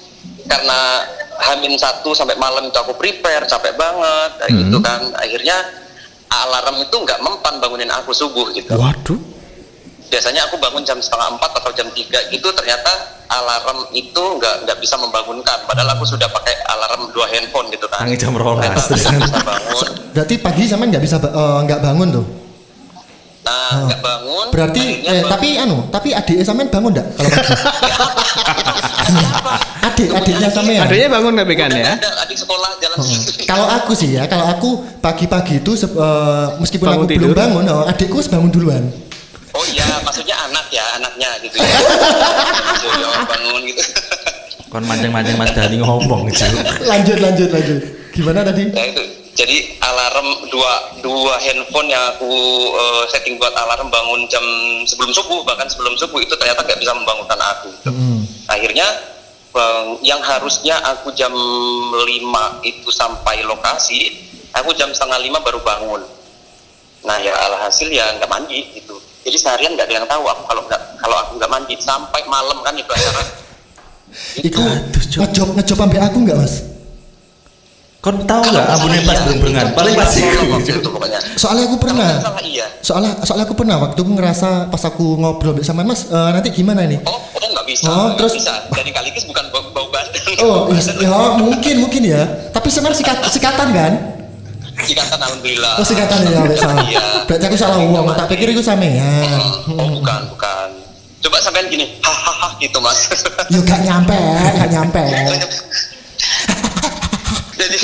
[0.45, 0.79] karena
[1.37, 5.57] hamin satu sampai malam itu aku prepare capek banget kayak gitu kan akhirnya
[6.31, 9.19] alarm itu nggak mempan bangunin aku subuh gitu Waduh.
[10.05, 12.93] biasanya aku bangun jam setengah empat atau jam tiga gitu ternyata
[13.27, 18.05] alarm itu nggak nggak bisa membangunkan padahal aku sudah pakai alarm dua handphone gitu kan
[18.05, 18.69] Tangi jam rolas.
[18.87, 22.27] Ternyata nggak bisa bangun Berarti pagi sampean nggak bisa ba- eh, nggak bangun tuh.
[23.45, 25.29] Nah nggak bangun Berarti eh, bangun.
[25.29, 27.53] tapi anu, tapi adik sampean bangun enggak kalau pagi?
[29.85, 30.81] adik adiknya sampean.
[30.85, 31.95] Adanya bangun tapi kan ya.
[31.95, 36.87] ada adik sekolah jalan sendiri Kalau aku sih ya, kalau aku pagi-pagi itu eh, meskipun
[36.89, 37.37] Bangun aku belum tidur.
[37.37, 38.85] bangun, oh, adikku harus bangun duluan.
[39.53, 41.79] oh iya maksudnya anak ya anaknya gitu ya
[43.31, 43.83] bangun gitu
[44.67, 46.43] Kon mancing-mancing Mas Dani ngomong gitu.
[46.83, 47.79] lanjut lanjut lanjut.
[48.11, 48.67] Gimana tadi?
[48.71, 49.03] ya itu
[49.35, 52.31] jadi alarm dua dua handphone yang aku
[52.75, 54.43] eh, setting buat alarm bangun jam
[54.87, 57.91] sebelum subuh bahkan sebelum subuh itu ternyata nggak bisa membangunkan aku gitu.
[58.47, 58.87] akhirnya
[59.51, 62.07] bang, yang harusnya aku jam 5
[62.63, 66.03] itu sampai lokasi aku jam setengah lima baru bangun
[67.05, 70.63] nah ya alhasil ya nggak mandi gitu jadi seharian nggak ada yang tahu aku kalau
[70.65, 73.45] nggak kalau aku nggak mandi sampai malam kan itu acara
[75.15, 75.31] Cuk.
[75.31, 76.74] ngejob ngejob ambek aku enggak, Mas?
[78.05, 79.25] Kon tahu nggak salah pas iya.
[79.33, 79.65] berbengan?
[79.65, 80.21] Itu Paling iya, pasti
[80.85, 82.11] pokoknya Soalnya aku pernah.
[82.45, 86.53] iya Soalnya soalnya aku pernah waktu aku ngerasa pas aku ngobrol sama Mas, eh, nanti
[86.53, 87.01] gimana ini?
[87.09, 87.89] Oh, oh nggak bisa.
[87.89, 88.53] Oh, terus- bisa.
[88.77, 90.21] Dari kalikis bukan bau, bau badan.
[90.45, 91.01] Oh, badan.
[91.09, 92.29] ya mungkin mungkin ya.
[92.53, 93.93] Tapi sebenarnya sikat, sikatan kan?
[94.85, 95.81] Ikatan alhamdulillah.
[95.81, 96.85] Oh sikatan ya, salah.
[96.85, 97.05] Iya.
[97.25, 98.05] Berarti aku salah uang.
[98.21, 99.01] Tak pikir itu sama ya.
[99.01, 100.69] Hmm, Oh, bukan, bukan.
[101.25, 103.09] Coba sampean gini, hahaha gitu mas.
[103.49, 104.21] Yo gak nyampe,
[104.61, 105.05] gak nyampe.
[107.65, 107.79] jadi,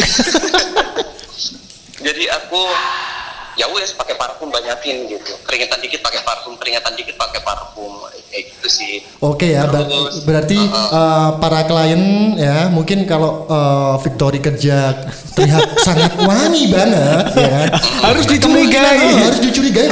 [2.07, 2.61] jadi aku
[3.59, 5.33] ya wes pakai parfum banyakin gitu.
[5.45, 8.09] Keringetan dikit pakai parfum, keringetan dikit pakai parfum.
[8.31, 8.95] Kayak gitu sih.
[9.19, 9.91] Oke ya, ber-
[10.23, 12.03] berarti eh, para klien
[12.39, 14.95] ya mungkin kalau eh, Victory kerja
[15.35, 17.69] terlihat sangat wangi banget ya kan.
[18.07, 19.03] Harus dicurigai.
[19.03, 19.89] oh, harus dicurigai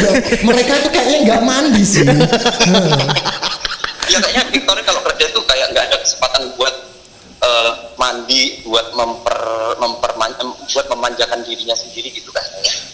[0.46, 2.06] mereka tuh kayaknya nggak mandi sih.
[4.08, 6.87] Ya kayaknya Victoria kalau kerja tuh kayak nggak ada kesempatan buat
[7.48, 9.38] eh, mandi, buat memper,
[9.76, 12.44] memperman, em, buat memanjakan dirinya sendiri gitu kan.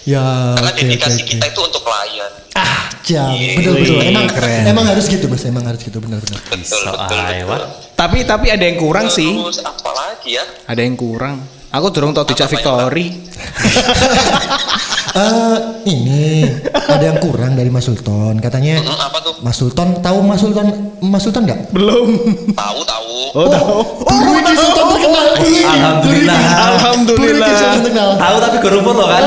[0.04, 1.30] ya, Karena oke dedikasi oke.
[1.32, 2.32] kita itu untuk klien.
[2.54, 3.34] Ah, jam.
[3.34, 3.58] Iya.
[3.58, 3.96] Betul betul.
[3.98, 4.62] Wih, Emang keren.
[4.64, 6.38] emang harus gitu Mas, emang harus gitu benar-benar.
[6.38, 7.50] Betul, Bisa betul, ae, betul.
[7.50, 7.60] Wak.
[7.94, 9.30] Tapi tapi ada yang kurang sih.
[9.32, 10.44] Terus apa lagi ya?
[10.64, 11.42] Ada yang kurang.
[11.70, 12.46] Aku durung tau dijak?
[12.46, 13.10] Victory.
[15.14, 16.42] Eh, ini
[16.74, 18.34] ada yang kurang dari Mas Sultan.
[18.42, 19.38] Katanya Hmm, apa tuh?
[19.46, 20.66] Mas Sultan tahu Mas Sultan
[20.98, 21.70] Mas Sultan nggak?
[21.70, 22.18] Belum.
[22.50, 23.14] Tahu tahu.
[23.38, 23.78] Oh, tahu.
[24.02, 25.26] Buru iki Sultan terkenal.
[25.38, 26.40] Alhamdulillah.
[26.74, 28.18] Alhamdulillah.
[28.18, 29.22] Tahu tapi guru foto kan?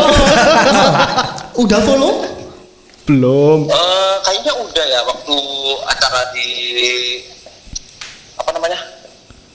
[1.55, 2.13] Udah follow?
[3.07, 3.71] Belum.
[3.71, 5.35] Eh, kayaknya udah ya waktu
[5.87, 6.47] acara di
[8.35, 8.79] apa namanya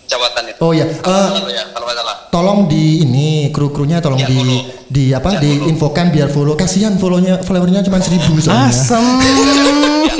[0.08, 0.60] jawatan itu.
[0.64, 2.11] Oh ya, eh, Kalau ya kalau salah.
[2.32, 4.60] Tolong di ini kru-krunya tolong Biar di follow.
[4.88, 6.56] di apa Biar diinfokan biar follow.
[6.56, 8.72] Kasihan follownya followernya cuma seribu soalnya.
[8.72, 9.04] Asem.
[9.20, 10.14] Ya,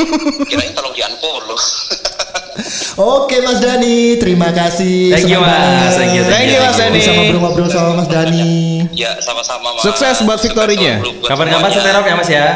[0.53, 1.57] kirain tolong di unfollow.
[3.17, 5.17] Oke Mas Dani, terima kasih.
[5.17, 5.49] Thank you, Mas.
[5.49, 6.99] banget Thank you, thank you, Mas Dani.
[7.01, 8.53] Bisa ngobrol-ngobrol sama Mas Dani.
[8.93, 9.81] ya sama-sama Mas.
[9.81, 11.01] Sukses buat Victorinya.
[11.25, 12.47] Kapan-kapan seterop ya Mas ya?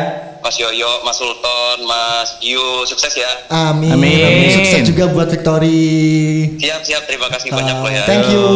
[0.46, 3.26] Mas Yoyo, Mas Sultan, Mas Dio, sukses ya.
[3.50, 3.90] Amin.
[3.90, 4.46] Amin.
[4.46, 6.54] Sukses juga buat Victory.
[6.54, 7.02] Siap, siap.
[7.02, 7.98] Terima kasih banyak loh ya.
[7.98, 8.46] Ah, Thank you.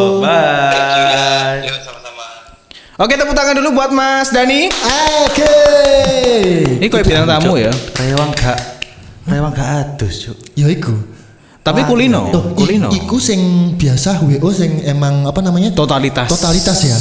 [0.71, 1.19] Thank you ya.
[1.19, 1.67] Bye.
[1.67, 2.25] Yuk, sama-sama.
[2.95, 4.71] Oke, tepuk tangan dulu buat Mas Dani.
[5.27, 5.57] Oke.
[6.79, 7.75] Ini kok bintang tamu ya.
[7.99, 8.59] Rewang gak
[9.27, 10.39] Rewang gak adus, Cuk.
[10.55, 10.95] Ya iku.
[11.61, 12.89] Tapi kulino, Tuh, i- kulino.
[12.89, 13.41] iku sing
[13.75, 15.75] biasa WO sing emang apa namanya?
[15.75, 16.31] Totalitas.
[16.31, 16.99] Totalitas ya.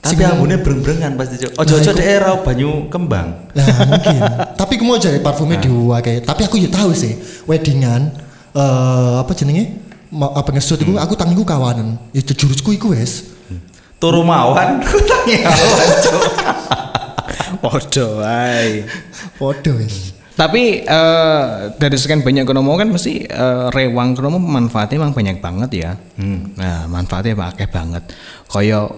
[0.00, 1.52] Tapi ambune breng-brengan pasti, Cuk.
[1.52, 3.28] Nah, Ojo-ojo iku- dhek rau banyu kembang.
[3.52, 4.16] Nah mungkin.
[4.60, 6.24] Tapi aku mau cari parfumnya dua kayak.
[6.24, 7.14] Tapi aku ya tahu sih.
[7.44, 8.08] Weddingan.
[8.50, 9.76] eh apa jenenge?
[10.10, 12.00] Apa ngesut iku aku tangiku kawanan.
[12.10, 13.28] Itu jurusku iku wes.
[14.00, 16.22] Turu mawon, tangi awan, Cuk.
[17.60, 18.88] Podo ae.
[19.36, 20.16] Podo wes.
[20.32, 21.42] Tapi eh,
[21.76, 25.90] dari sekian banyak kono kan mesti eh, rewang kono manfaatnya emang banyak banget ya.
[26.56, 28.08] Nah, manfaatnya pakai banget.
[28.48, 28.88] Kaya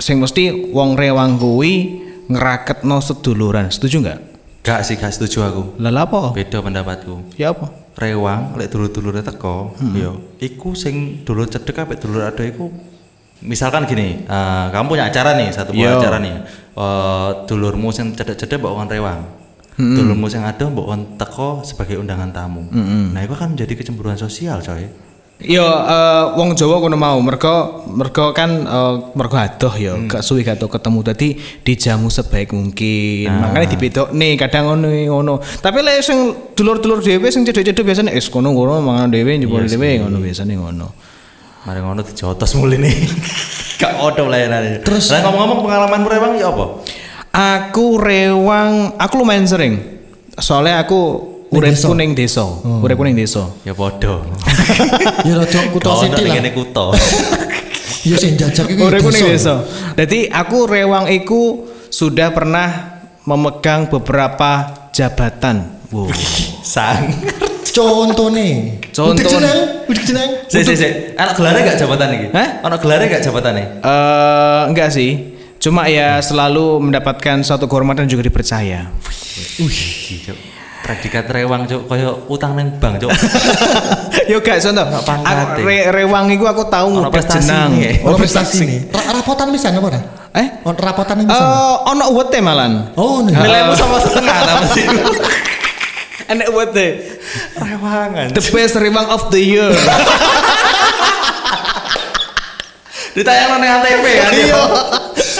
[0.00, 3.68] sing mesti wong rewang kuwi ngeraketno seduluran.
[3.68, 4.18] Setuju nggak?
[4.60, 5.62] Gak sih, gak setuju aku.
[5.80, 6.36] Lah lha apa?
[6.36, 7.36] Beda pendapatku.
[7.36, 7.72] Ya apa?
[8.00, 12.72] Rewang lek dulur-dulure teko, yo iku sing dulur cedek apik dulur ado iku
[13.44, 16.00] misalkan gini, eh, kamu punya acara nih, satu buah Yo.
[16.00, 16.36] acara nih.
[16.80, 19.20] Eh, dulurmu sing cedek-cedek mbok kon rewang.
[19.76, 22.64] Dulurmu sing ado mbok kon teko sebagai undangan tamu.
[23.12, 24.88] Nah, itu kan menjadi kecemburuan sosial, coy.
[25.40, 30.44] Yo eh, wong Jawa kono mau mergo mergo kan eh, mergo adoh ya gak suwi
[30.44, 31.28] gak ketemu dadi
[31.64, 33.32] dijamu sebaik mungkin.
[33.32, 35.34] Makanya dibedok nih kadang ngono ngono.
[35.40, 36.18] Tapi lek sing
[36.52, 40.86] dulur-dulur dhewe sing cedek-cedek biasanya es kono ngono mangan dhewe njupuk dhewe ngono biasanya ngono.
[41.64, 42.96] Mari ngono dijotos muli nih.
[43.80, 44.84] Gak odo layanane.
[44.84, 46.64] Terus- Lah ngomong-ngomong pengalaman rewang ya apa?
[47.30, 49.80] Aku rewang, aku lumayan sering.
[50.36, 51.00] Soalnya aku
[51.50, 52.46] uripku ning desa.
[52.62, 53.50] Uripku ning desa.
[53.66, 54.22] Ya podo.
[55.26, 56.34] Ya rada kutha sithik lah.
[56.40, 56.86] kene kuto.
[58.00, 59.60] Ya sing jajak iku Uripku ning desa.
[59.98, 65.84] Jadi aku rewang iku sudah pernah memegang beberapa jabatan.
[65.92, 66.08] Wow.
[66.62, 67.12] Sang.
[67.70, 68.80] Contone.
[68.90, 69.14] Contoh.
[69.14, 70.30] Udik jeneng, udik jeneng.
[70.50, 70.88] Si si si.
[71.14, 72.26] Anak gelarnya gak jabatan iki?
[72.34, 72.48] Hah?
[72.66, 73.66] Anak gelarnya gak jabatan nih?
[73.84, 75.10] Eh enggak sih.
[75.60, 78.88] Cuma ya selalu mendapatkan suatu kehormatan juga dipercaya.
[79.60, 80.59] Cuk.
[80.80, 83.12] Predikat rewang cuk koyo utang nang bank cuk.
[84.30, 84.84] Yo gak contoh.
[84.86, 85.62] Nggak pangkat Aku, e.
[85.62, 87.70] re- rewang iku aku tahu Ono ngudek jenang.
[87.72, 88.80] nih, Oh, prestasi nih.
[88.90, 90.00] Rapotan pisan apa ora?
[90.32, 90.46] Eh?
[90.62, 91.46] Oh, rapotan Eh pisan.
[91.86, 92.90] ono uwete malan.
[92.94, 93.20] Oh.
[93.22, 94.86] Nilaimu sama setengah apa sih?
[96.26, 96.86] Enek uwete.
[97.54, 98.26] Rewangan.
[98.32, 99.70] The best rewang of the year.
[103.10, 104.30] Ditayang nang ATP kan.
[104.32, 104.62] Iya.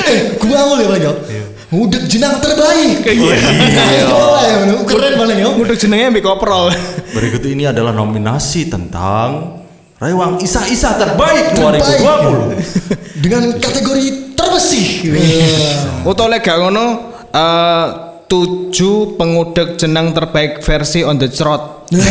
[0.05, 1.13] Eh, gua ngul ya.
[1.71, 3.07] Ngudek jenang terbaik.
[3.07, 3.35] Iya.
[3.39, 4.75] Iya.
[4.83, 5.55] Keren banget yo.
[5.55, 6.75] Ngudek jenenge mbek koprol.
[7.15, 9.63] Berikut ini adalah nominasi tentang
[10.01, 11.85] Rewang Isa-Isa terbaik, Terbaik.
[12.01, 13.21] 2020.
[13.21, 15.13] Dengan kategori terbersih.
[16.09, 16.85] Utawa lek gak ngono
[17.31, 17.87] eh
[18.25, 21.87] tujuh pengudek jenang terbaik versi on the trot.
[21.93, 22.07] Nah,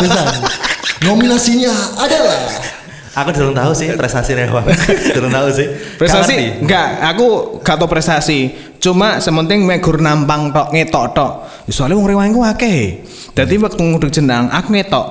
[0.00, 0.22] bisa.
[1.06, 2.38] Nominasinya adalah
[3.12, 4.64] Aku belum tahu sih prestasi Rewang.
[5.16, 5.66] belum tahu sih.
[6.00, 8.52] Prestasi enggak, aku gak tau prestasi.
[8.80, 11.32] Cuma sementing megur nampang tok ngetok tok.
[11.68, 13.04] Ya, Soalnya wong rewang iku akeh.
[13.36, 15.06] Dadi waktu ngudek jenang aku ngetok.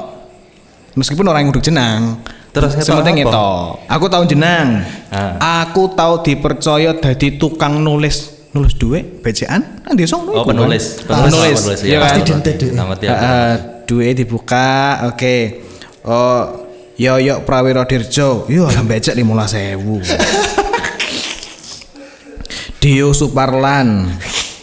[0.98, 2.18] Meskipun orang ngudek jenang.
[2.52, 3.86] Terus ngetok sementing ngetok.
[3.86, 4.82] Aku tahu jenang.
[5.14, 5.64] Ah.
[5.66, 10.52] Aku tahu dipercaya dadi tukang nulis nulis duit bejaan kan desa ngono Oh, kan.
[10.58, 11.00] penulis.
[11.08, 11.60] Ah, penulis.
[11.80, 12.70] Pasti dintet deh.
[12.76, 13.16] Ngerti aku.
[13.24, 13.52] Heeh,
[13.88, 15.38] duit dibuka, oke.
[16.04, 16.61] Oh,
[17.02, 19.82] yo yo Prawiro Dirjo, yo lah becek 15.000.
[22.78, 24.06] Dio Suparlan,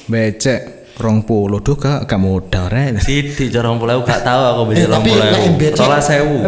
[0.07, 3.03] becek rong puluh duh gak gak modal rek.
[3.03, 5.51] Sidi jorong pulau gak tahu aku bisa Eh, tapi pulau.
[5.83, 6.47] Rola sewu.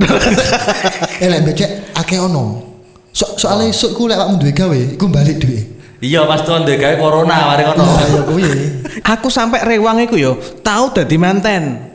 [1.19, 2.71] eh lek becek akeh ono.
[3.11, 5.61] So, soalnya esuk ku lek awakmu duwe gawe, iku balik duwe.
[6.01, 7.83] Iya pas tuan deh kayak corona mari kono.
[7.83, 8.47] Ya kuwi.
[9.19, 11.90] Aku sampai rewang iku yo tahu dadi manten.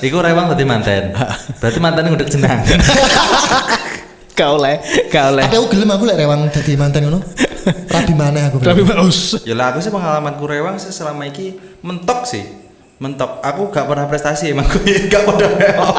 [0.00, 1.12] Iku rewang tadi manten.
[1.58, 2.60] Berarti mantan udah jenang.
[4.36, 4.76] Oleh,
[5.08, 5.44] gak oleh.
[5.48, 7.20] Tapi aku gelem aku lek rewang dadi manten ngono.
[7.66, 8.60] Rabi maneh aku.
[8.60, 9.40] Tapi bagus.
[9.42, 12.44] ya lah aku sih pengalamanku rewang sih selama ini mentok sih.
[12.96, 13.40] Mentok.
[13.40, 15.96] Aku gak pernah prestasi emang aku gak pernah rewang.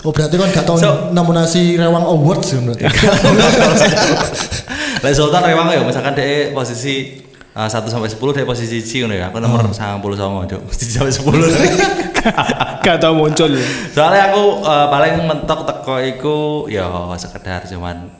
[0.00, 2.84] Oh berarti kan gak tau So- nominasi Rewang Awards ya berarti.
[5.04, 7.20] Lah Sultan rewang ya misalkan dia posisi
[7.54, 9.30] uh, 1 sampai 10 dia posisi C ngono ya.
[9.30, 10.60] Aku nomor 99 Cuk.
[10.68, 11.24] Mesti sampai 10.
[12.84, 13.54] Gak tau muncul.
[13.94, 16.38] Soalnya aku uh, paling mentok teko iku
[16.68, 16.86] ya
[17.16, 18.10] sekedar cuman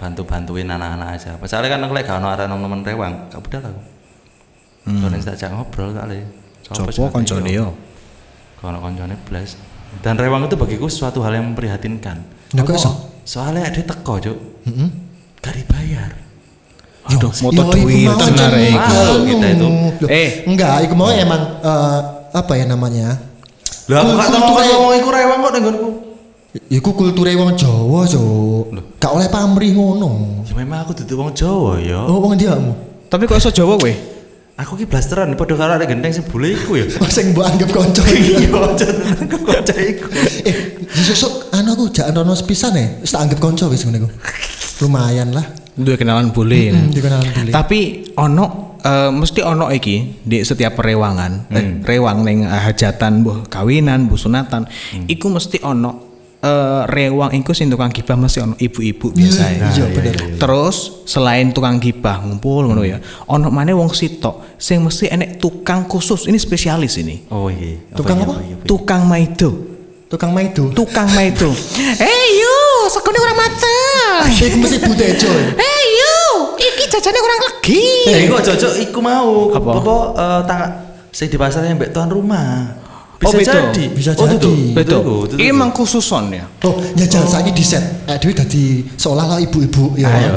[0.00, 1.36] bantu-bantuin anak-anak aja.
[1.44, 3.82] Soalnya kan aku lek gak ono arek temen rewang, gak budal aku.
[4.88, 4.98] Hmm.
[5.04, 6.24] Soalnya tak jak ngobrol kali.
[6.64, 7.76] Coba koncone yo.
[8.60, 9.60] Kalau koncone blas.
[10.00, 12.22] Dan rewang itu bagiku suatu hal yang memprihatinkan.
[12.54, 12.92] Ya kok iso?
[13.26, 14.38] Soalnya dia teko, Cuk.
[14.64, 14.88] Heeh.
[15.42, 16.29] Gak dibayar.
[17.00, 18.76] Aduh, Yo, moto iku duit tenar iku.
[18.76, 19.24] Mahal anu.
[19.24, 19.66] kita itu.
[20.00, 20.28] Loh, Eh.
[20.44, 21.98] enggak, iku mau emang eh,
[22.30, 23.16] apa ya namanya?
[23.88, 25.88] Lah aku gak tau ngomong iku rewang kok nenggonku.
[26.66, 28.74] Iku kulture wong Jawa, Cuk.
[28.98, 30.42] Gak oleh pamrih ngono.
[30.46, 32.02] Ya memang aku duduk wong Jawa ya.
[32.04, 32.74] Oh, wong diamu.
[33.06, 33.94] Tapi kok iso Jawa kowe?
[34.60, 36.84] Aku ki blasteran padha karo arek gendeng sing bule iku ya.
[37.00, 38.02] Oh, sing mbok anggap kanca.
[38.04, 38.50] Iya,
[39.24, 40.06] aku kanca iku.
[40.44, 40.56] Eh,
[41.00, 42.86] sesuk anu aku jak ono sepisan ya.
[43.00, 44.08] Wis tak anggap kanca wis ngene iku.
[44.84, 45.46] Lumayan lah.
[45.74, 46.74] Duwe kenalan boleh.
[46.74, 47.52] Hmm, dikenalan boleh.
[47.52, 47.80] Tapi
[48.16, 48.46] ono
[48.80, 51.72] eh, mesti ono iki di setiap rewangan, eh, Hmm.
[51.84, 55.04] rewang ning eh, hajatan, mbuh kawinan, mbuh sunatan, Hmm.
[55.06, 56.08] iku mesti ono
[56.40, 59.68] eh, rewang iku sing tukang gibah mesti ono ibu-ibu biasa ya.
[59.68, 60.40] Iya, bener.
[60.40, 62.96] Terus selain tukang gibah ngumpul ngono ya,
[63.28, 67.28] ono maneh wong sitok sing mesti enek tukang khusus, ini spesialis ini.
[67.28, 67.76] Oh iya.
[67.92, 68.34] Tukang iya, apa?
[68.40, 68.64] iya, iya.
[68.64, 69.50] Tukang maido.
[70.08, 70.64] Tukang maido.
[70.72, 71.52] Tukang maido.
[72.02, 72.56] Eh yo,
[72.88, 74.30] sekone orang macet.
[74.40, 75.30] Iku mesti butejo.
[75.58, 76.16] Eh yo,
[76.56, 77.84] iki jajane kurang legi.
[78.08, 79.52] Ya iku cocok iku mau.
[79.52, 79.70] Apa?
[79.76, 80.62] Apa eh tang
[81.10, 82.80] sing di pasar yang mbek tuan rumah.
[83.20, 83.52] Oh, Bisa beda.
[83.68, 83.84] jadi.
[83.92, 84.36] Bisa oh, jadi.
[84.72, 85.00] Betul.
[85.04, 86.48] itu, itu, Ini emang khususon ya.
[86.64, 87.84] Oh, nyajal saiki di set.
[88.08, 90.08] Eh dhewe dadi seolah-olah ibu-ibu ya.
[90.08, 90.32] Ayo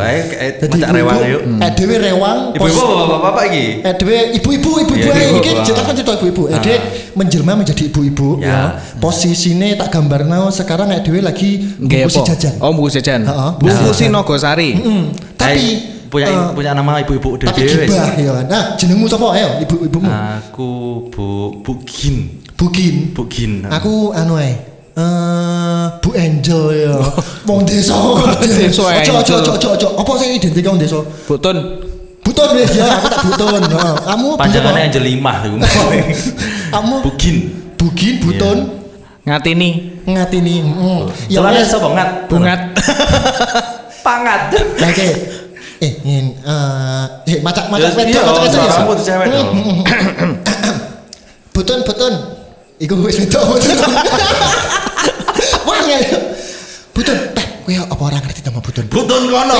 [0.59, 1.41] Dadi macak rewang yuk.
[1.63, 2.37] Eh dhewe rewang.
[2.51, 3.65] Ibu-ibu pos- bapak-bapak iki.
[3.87, 5.63] Eh dhewe ibu-ibu ibu-ibu wah.
[5.63, 6.43] cerita kan cerita ibu-ibu.
[6.51, 6.77] Eh dhewe
[7.15, 8.51] menjelma menjadi ibu-ibu Ya.
[8.51, 8.59] ya.
[8.99, 12.19] Posisine tak gambarno sekarang eh dhewe lagi apa?
[12.35, 12.59] jajan.
[12.59, 13.23] Oh, bungkus jajan.
[13.23, 14.75] Heeh, Bungkusi Nogosari.
[14.75, 15.63] Hmm, tapi
[16.11, 17.87] punya eh, punya nama ibu-ibu tapi dhewe.
[17.87, 18.33] gibah ya.
[18.43, 20.11] Nah, jenengmu sapa ayo ibu-ibumu?
[20.11, 20.67] Aku
[21.07, 22.42] Bu Bugin.
[22.57, 23.11] Bugin.
[23.13, 23.65] Bugin.
[23.67, 24.53] Aku anu ae.
[24.93, 26.95] Eh Bu Angel ya.
[27.49, 27.97] Wong desa.
[28.61, 29.87] Desa Ojo ojo ojo ojo ojo.
[29.97, 31.01] Apa sing identik wong desa?
[31.25, 31.57] Butun.
[32.23, 33.61] Buton wis ya, aku tak buton.
[33.67, 33.95] Heeh.
[34.07, 34.87] Kamu Panjangannya?
[34.87, 35.57] Angel 5 iku.
[36.73, 37.35] Kamu Bugin.
[37.75, 38.57] Bugin, Buton,
[39.27, 39.69] Ngatini.
[40.07, 40.55] Ngatini.
[40.63, 41.03] Mm.
[41.27, 41.67] Ya Celana wes.
[41.67, 42.09] sapa ngat?
[42.31, 42.61] Bungat.
[44.07, 44.55] Pangat.
[44.55, 45.07] Lah oke.
[45.83, 48.63] Eh, ngin eh eh macak macak Ya, wedok, iya, macak wedok.
[48.63, 48.71] ya?
[48.71, 49.47] kamu tuh cewek dong.
[51.55, 52.13] Butun, butun.
[52.81, 53.43] Iku wis wedok.
[53.53, 53.77] butun.
[55.67, 55.97] Wah, ya.
[56.93, 58.85] Butun, eh, kowe apa ora ngerti nama butun?
[58.89, 59.59] Butun kono.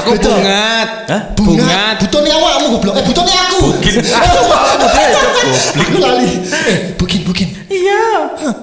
[0.00, 0.40] Aku Betul.
[0.40, 0.88] bungat.
[1.36, 1.96] Bungat.
[2.00, 2.94] Butun ya awakmu goblok.
[2.96, 3.58] Eh, butun ya aku.
[3.76, 3.94] Bugin.
[4.20, 4.62] Aku goblok.
[5.80, 6.30] Aku lali.
[6.48, 7.48] Eh, bugin, bugin.
[7.68, 8.02] Iya.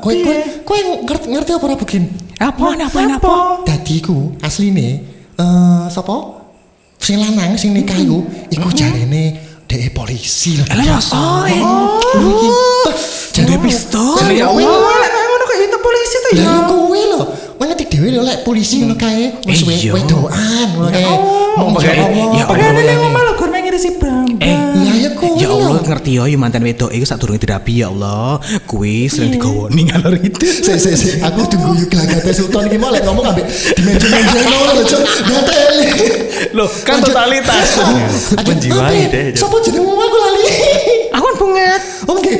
[0.01, 2.03] Kowe kowe kowe ngerti ngerti apa ora bugin?
[2.37, 3.35] Apa apa apa?
[3.65, 4.87] Dadi iku asline
[5.37, 6.45] eh sapa?
[6.97, 9.37] Sing lanang sing nikah iku iku jarene
[9.69, 10.65] dhek polisi lho.
[10.73, 11.45] Lah masa?
[11.61, 12.49] Oh, iki.
[12.49, 12.49] Jadi
[13.67, 14.15] pistol.
[14.23, 14.95] Jenenge Ya kowe Allah.
[15.03, 17.21] Lek ngono kok itu polisi Lah ya kowe lho.
[17.57, 19.91] Ngerti dhewe lho lek polisi ngono kae wis iya.
[19.93, 21.05] wedoan ngono kae.
[21.57, 21.97] Mau pakai-
[22.37, 23.09] ya Allah.
[23.11, 24.29] malah gur ngirisi bram.
[24.39, 24.57] Eh,
[25.03, 25.35] ya kowe.
[25.35, 25.83] Ya Allah lho.
[25.83, 28.39] ngerti yo yo mantan wedok iku sadurunge dirabi ya Allah.
[28.65, 30.39] Kuwi sering digawoni ngalor itu.
[30.65, 34.71] Sik sik sik aku tunggu yuk glagate Sultan iki mau lek ngomong ambek dimensi-mensi ngono
[34.73, 35.01] lho, Cuk.
[35.27, 35.89] Gateli.
[36.55, 37.81] Loh, kan totalitas.
[38.45, 39.41] Menjiwai deh, Cuk.
[39.41, 40.45] Sopo jenengmu aku lali.
[41.17, 41.35] Aku kan
[42.07, 42.33] Oke.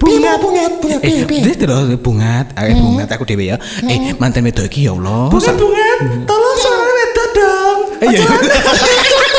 [0.00, 1.42] Bunga bunga bunga Eh, piye piye.
[1.44, 3.56] dia terus bungat, eh bungat aku dhewe ya.
[3.84, 5.28] Eh, mantan wedok iki ya Allah.
[5.28, 5.98] Bukan bungat.
[6.24, 7.78] Tolong suara wedok dong.
[8.00, 8.20] Eh, iya.
[8.20, 8.26] Eh,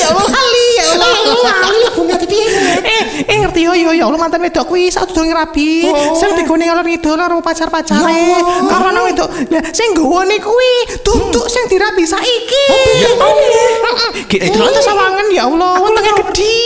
[0.00, 1.14] ya Allah kali, ya Allah.
[1.60, 2.46] Lali bunga piye.
[2.80, 5.88] Eh, eh ngerti yo yo ya Allah mantan wedok kuwi sak durunge rabi.
[5.90, 6.16] Oh.
[6.16, 8.06] Sing digone ngalor ngidul karo pacar-pacare.
[8.06, 8.40] Ya.
[8.70, 9.28] Karo nang wedok.
[9.50, 10.72] Lah sing gawone kuwi
[11.04, 12.64] tutuk sing dirabi saiki.
[13.02, 14.08] Ya Allah.
[14.30, 16.58] Kita itu lantas sawangan ya Allah, wetenge gedhi.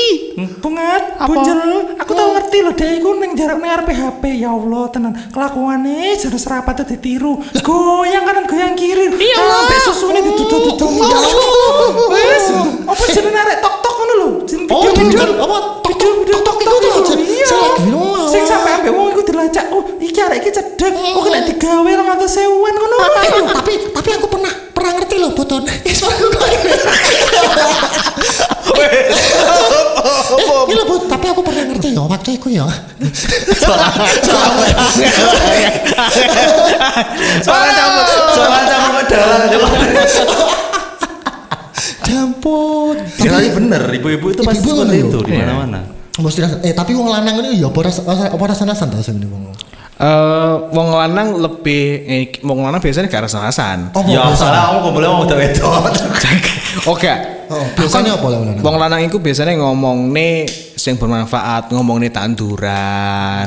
[0.60, 1.96] Bungat, bunjel.
[1.96, 4.22] Aku tau ngerti loh, dia iku ning jarak ning arep HP.
[4.44, 5.12] Ya Allah, tenan.
[5.32, 7.40] Kelakuane jare serapat ditiru.
[7.64, 9.08] Goyang kanan goyang kiri.
[9.08, 9.56] Iya, Allah.
[9.64, 10.90] Sampai susune ditutup-tutup.
[10.92, 11.88] Ya Allah.
[12.12, 12.46] Wes,
[12.84, 14.28] apa jenenge arek tok-tok ngono lho.
[14.44, 14.93] Jeneng Oh, video-video.
[15.12, 15.92] Kan apa tok
[16.44, 16.88] tok itu itu.
[16.88, 17.46] lho, Iya.
[17.46, 18.24] sing lagi viral.
[18.30, 19.66] Sing sampe ambek wong iku dilacak.
[19.70, 20.92] Oh, iki arek iki cedek.
[21.14, 22.96] Oh, kena digawe 200.000-an ngono.
[22.96, 25.62] Eh, tapi tapi aku pernah pernah ngerti loh boton.
[25.68, 26.70] Eh, ini.
[30.64, 32.64] Ini loh, Bot, tapi aku pernah ngerti ya waktu itu ya.
[37.44, 39.40] Soalnya campur, soalnya campur kok dalan.
[42.04, 42.96] Jamput.
[43.20, 45.80] Ya, tapi bener, ibu-ibu itu pasti seperti itu di mana-mana.
[46.14, 49.18] Mesti rasa, eh tapi wong lanang ini ya apa rasa apa rasa nasan ta sing
[49.26, 49.50] wong.
[49.94, 53.94] Eh, wong lanang lebih eh, wong lanang biasanya gak rasa-rasan.
[53.94, 55.86] Oh, Ya, salah kamu boleh mau udah wedok.
[56.90, 57.10] Oke.
[57.50, 58.62] Oh, biasanya apa lah wong lanang?
[58.62, 63.46] Wong lanang iku biasanya ngomong nih sing bermanfaat, ngomong nih tanduran,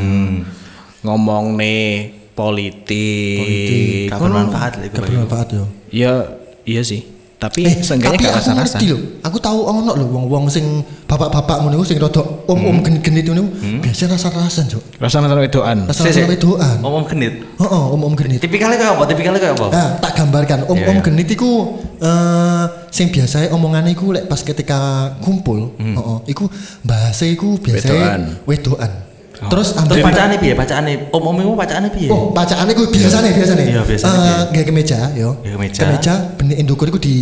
[1.04, 4.08] ngomong nih politik.
[4.08, 4.96] Gak bermanfaat itu.
[4.96, 5.64] Gak bermanfaat yo.
[5.92, 6.32] Ya
[6.64, 7.17] iya sih.
[7.38, 8.98] Tapi Eh, seenggaknya tapi gak aku ngerti lho.
[9.22, 13.46] Aku tahu ono lho wong-wong sing bapak-bapak ngono iku sing rada om-om genit-genit ngono.
[13.78, 14.82] Biasanya rasa-rasan, Cuk.
[14.98, 15.86] Rasa-rasa wedokan.
[15.86, 16.82] Rasa-rasa wedoan.
[16.82, 17.46] Ngomong genit.
[17.62, 18.42] Heeh, om-om genit.
[18.42, 19.04] Tipikalnya kayak apa?
[19.06, 19.68] Tipikalnya kayak apa?
[19.70, 20.60] Nah, tak gambarkan.
[20.66, 21.04] Om Iya, om iya.
[21.06, 21.52] genit iku
[22.02, 26.50] eh sing biasa omongannya iku lek pas ketika kumpul, heeh, iku
[26.82, 29.07] bahasa iku biasanya wedoan.
[29.38, 30.54] Terus Terus ambil bacaannya piye?
[30.54, 32.10] Bacaannya om-om itu bacaannya piye?
[32.10, 33.64] Oh, bacaannya gue biasanya biasanya.
[33.64, 34.38] Iya, biasanya, Eh, iya.
[34.52, 35.30] Gak kemeja, yo.
[35.38, 35.80] Gaya kemeja.
[35.80, 37.16] Kemeja benih indukur itu di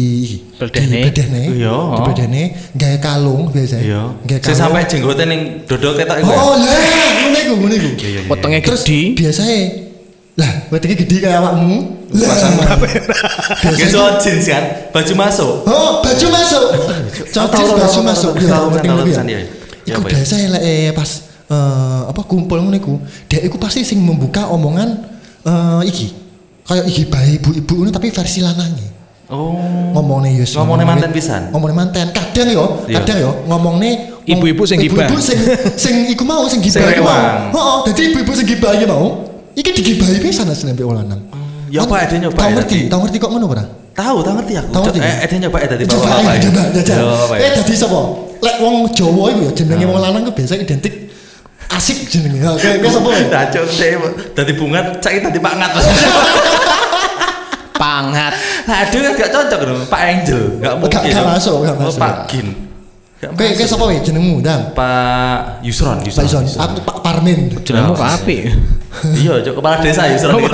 [0.56, 1.00] Beledehne.
[1.04, 1.44] bedehne.
[1.52, 1.76] Iya.
[1.76, 3.76] Di bedehne, gaya kalung biasa.
[3.78, 4.02] Iya.
[4.24, 4.60] Gaya Saya kalung.
[4.64, 6.30] sampai jenggotnya ning dodol ketok iku.
[6.30, 6.38] ya?
[6.38, 6.72] Oh, lah,
[7.20, 7.90] ngono iku, ngono iku.
[7.92, 8.22] Iya, iya, iya.
[8.26, 9.00] Wetenge gede.
[9.14, 9.60] biasanya
[10.36, 11.78] lah, wetenge gede kayak awakmu.
[12.16, 15.52] Lah, Gak biasanya soal jeans kan, baju masuk.
[15.68, 16.66] Oh, baju masuk.
[17.28, 18.32] Tahu, baju masuk.
[18.34, 19.24] tahu, Iya, tahu, ya.
[19.28, 19.40] iya.
[19.84, 20.10] Iya, Iku ya?
[20.16, 21.10] biasa lah eh pas
[21.48, 22.94] eh, apa kumpul ngono iku.
[23.26, 24.90] Dia iku pasti sing membuka omongan
[25.46, 26.08] eh iki.
[26.66, 28.88] Kayak iki bae ibu-ibu tapi versi lanange.
[29.26, 29.58] Oh.
[29.98, 30.54] Ngomongnya Yus.
[30.54, 31.50] Ngomongnya mantan pisan?
[31.50, 32.06] Ngomongnya mantan.
[32.14, 33.02] Kadang yo, Iya.
[33.02, 35.06] kadang yo ngomongnya Ibu-ibu sing gibah.
[35.06, 35.38] Ibu-ibu sing
[35.78, 37.14] sing iku mau sing gibah iku mau.
[37.54, 39.22] Heeh, dadi ibu-ibu sing gibah iki mau.
[39.54, 41.22] Iki digibahi pisan asline mbek lanang.
[41.70, 42.90] ya apa, ada nyoba Tahu ya ngerti, tadi?
[42.94, 43.66] tahu ngerti kok ngono ora?
[43.98, 44.70] Tahu, tahu ngerti aku.
[44.72, 45.28] Tahu ngerti, Eh, kan?
[45.28, 46.16] dia nyoba ya tadi Coba ya?
[46.46, 46.62] coba.
[46.62, 46.82] Ya,
[47.36, 47.36] ya?
[47.42, 48.00] Eh dadi sapa?
[48.42, 50.94] Lek wong Jawa iku ya jenenge wong lanang ku biasa identik
[51.74, 52.46] asik jenenge.
[52.62, 53.10] Kayak sapa?
[53.10, 53.26] ya?
[53.32, 53.94] Racun deh,
[54.38, 55.72] tadi bungat, cak tadi pangat.
[57.76, 58.32] Pangat.
[58.72, 61.12] Nah, aduh gak cocok dong, Pak Angel, gak mungkin.
[61.12, 62.00] gak masuk, gak Oh, masuk.
[62.00, 62.48] Pak Gin.
[63.20, 63.68] Kayak masuk.
[63.68, 64.72] sapa wae jenengmu, Dam?
[64.72, 66.24] Pak Yusron, Pak Yusron.
[66.24, 67.52] Ison, aku Pak Parmin.
[67.68, 68.48] Jenengmu kok apik.
[69.20, 70.40] Iya, Cok, kepala desa Yusron.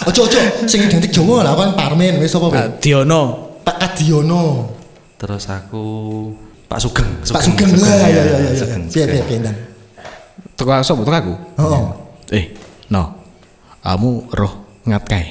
[0.00, 2.78] Ojo ojo sing identik Jawa lah kan Parmin wis sapa wae?
[2.80, 3.56] Diono.
[3.60, 4.68] Pak Kadiono.
[5.16, 5.84] Terus aku
[6.70, 7.08] Pak Sugeng.
[7.26, 8.50] Pak Sugeng lah ya ya ya ya.
[8.54, 9.26] Sugeng, Piye piye Sugeng.
[9.26, 9.56] piye Dam?
[10.54, 11.34] Teko sapa teko aku?
[11.58, 11.82] Heeh.
[12.30, 12.44] Eh,
[12.88, 13.02] no.
[13.80, 14.52] Kamu roh
[14.84, 15.26] ngat kae.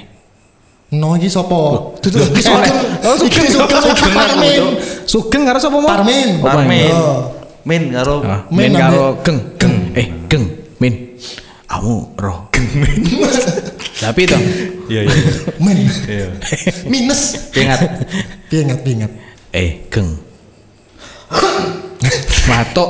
[0.91, 1.95] No iki sapa?
[1.97, 2.77] Dudu iki Sugeng.
[2.99, 4.61] Oh, Iki Sugeng iki Parmin.
[5.07, 5.87] Sugeng karo sapa mau?
[5.87, 6.29] Parmin.
[6.37, 6.91] Oh, Parmin.
[6.91, 7.19] Oh.
[7.63, 9.39] Min karo Ah, ambil- karo geng.
[9.55, 10.43] Geng Eh, geng,
[10.77, 11.15] Min.
[11.63, 12.99] Kamu roh geng, Min.
[14.03, 14.39] Tapi toh,
[14.87, 15.15] Iya iya.
[15.59, 15.77] Men.
[16.07, 16.27] Iya.
[16.87, 17.51] Minus.
[17.51, 17.79] Ingat.
[18.47, 19.11] Pingat, pingat.
[19.51, 20.19] eh, geng.
[22.49, 22.89] Matok.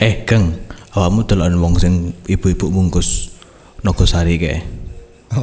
[0.00, 0.52] Eh, geng.
[0.94, 3.34] Awakmu delokan wong sing ibu-ibu bungkus
[3.82, 4.58] Nogosari kae.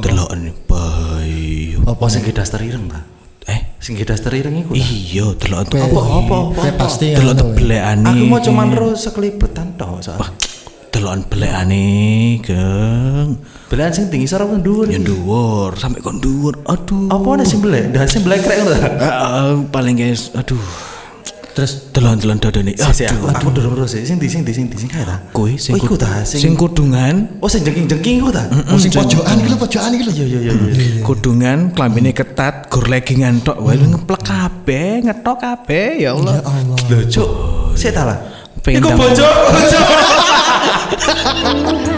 [0.00, 1.76] Delokan bayi.
[1.84, 3.04] Apa sing daster ireng ta?
[3.46, 4.72] Eh, Sing daster ireng iku.
[4.72, 5.78] iya delokan tuh.
[5.78, 8.08] Apa, apa, apa, pasti Delok anu, belekane.
[8.08, 10.32] Aku mau cuman ro sekelibetan tok soalnya.
[10.92, 11.86] Delokan belekane,
[12.40, 13.30] geng.
[13.68, 14.88] Belahan sing tinggi sarap dhuwur.
[14.88, 16.60] Yang dhuwur, sampai kon dhuwur.
[16.68, 17.08] Aduh.
[17.08, 17.92] Apa ada sing belek?
[17.92, 18.88] Dah sing belek krek ngono ta?
[19.00, 20.91] Ah, paling guys, aduh.
[21.52, 22.72] Terus Delokan-delokan dadane.
[22.72, 24.02] Si, si, aku, aku durung terus sih.
[24.08, 25.20] Sing di sing di sing di sing kae ta?
[25.60, 28.48] Sing Oh, iku kud- ta sing sing kudungan, Oh, sing jengking-jengking iku ta?
[28.48, 30.12] oh, sing pojokan iki lho, pojokan iki lho.
[30.12, 30.52] Iya iya iya.
[31.04, 36.34] kudungan, klambine ketat, gur leggingan tok, wae ngeplek kabeh, ngetok kabeh ya Allah.
[36.34, 36.76] Ya Allah.
[36.88, 37.28] Lho, Cuk.
[37.76, 38.18] Sik ta lah.
[38.64, 39.28] Iku bojo.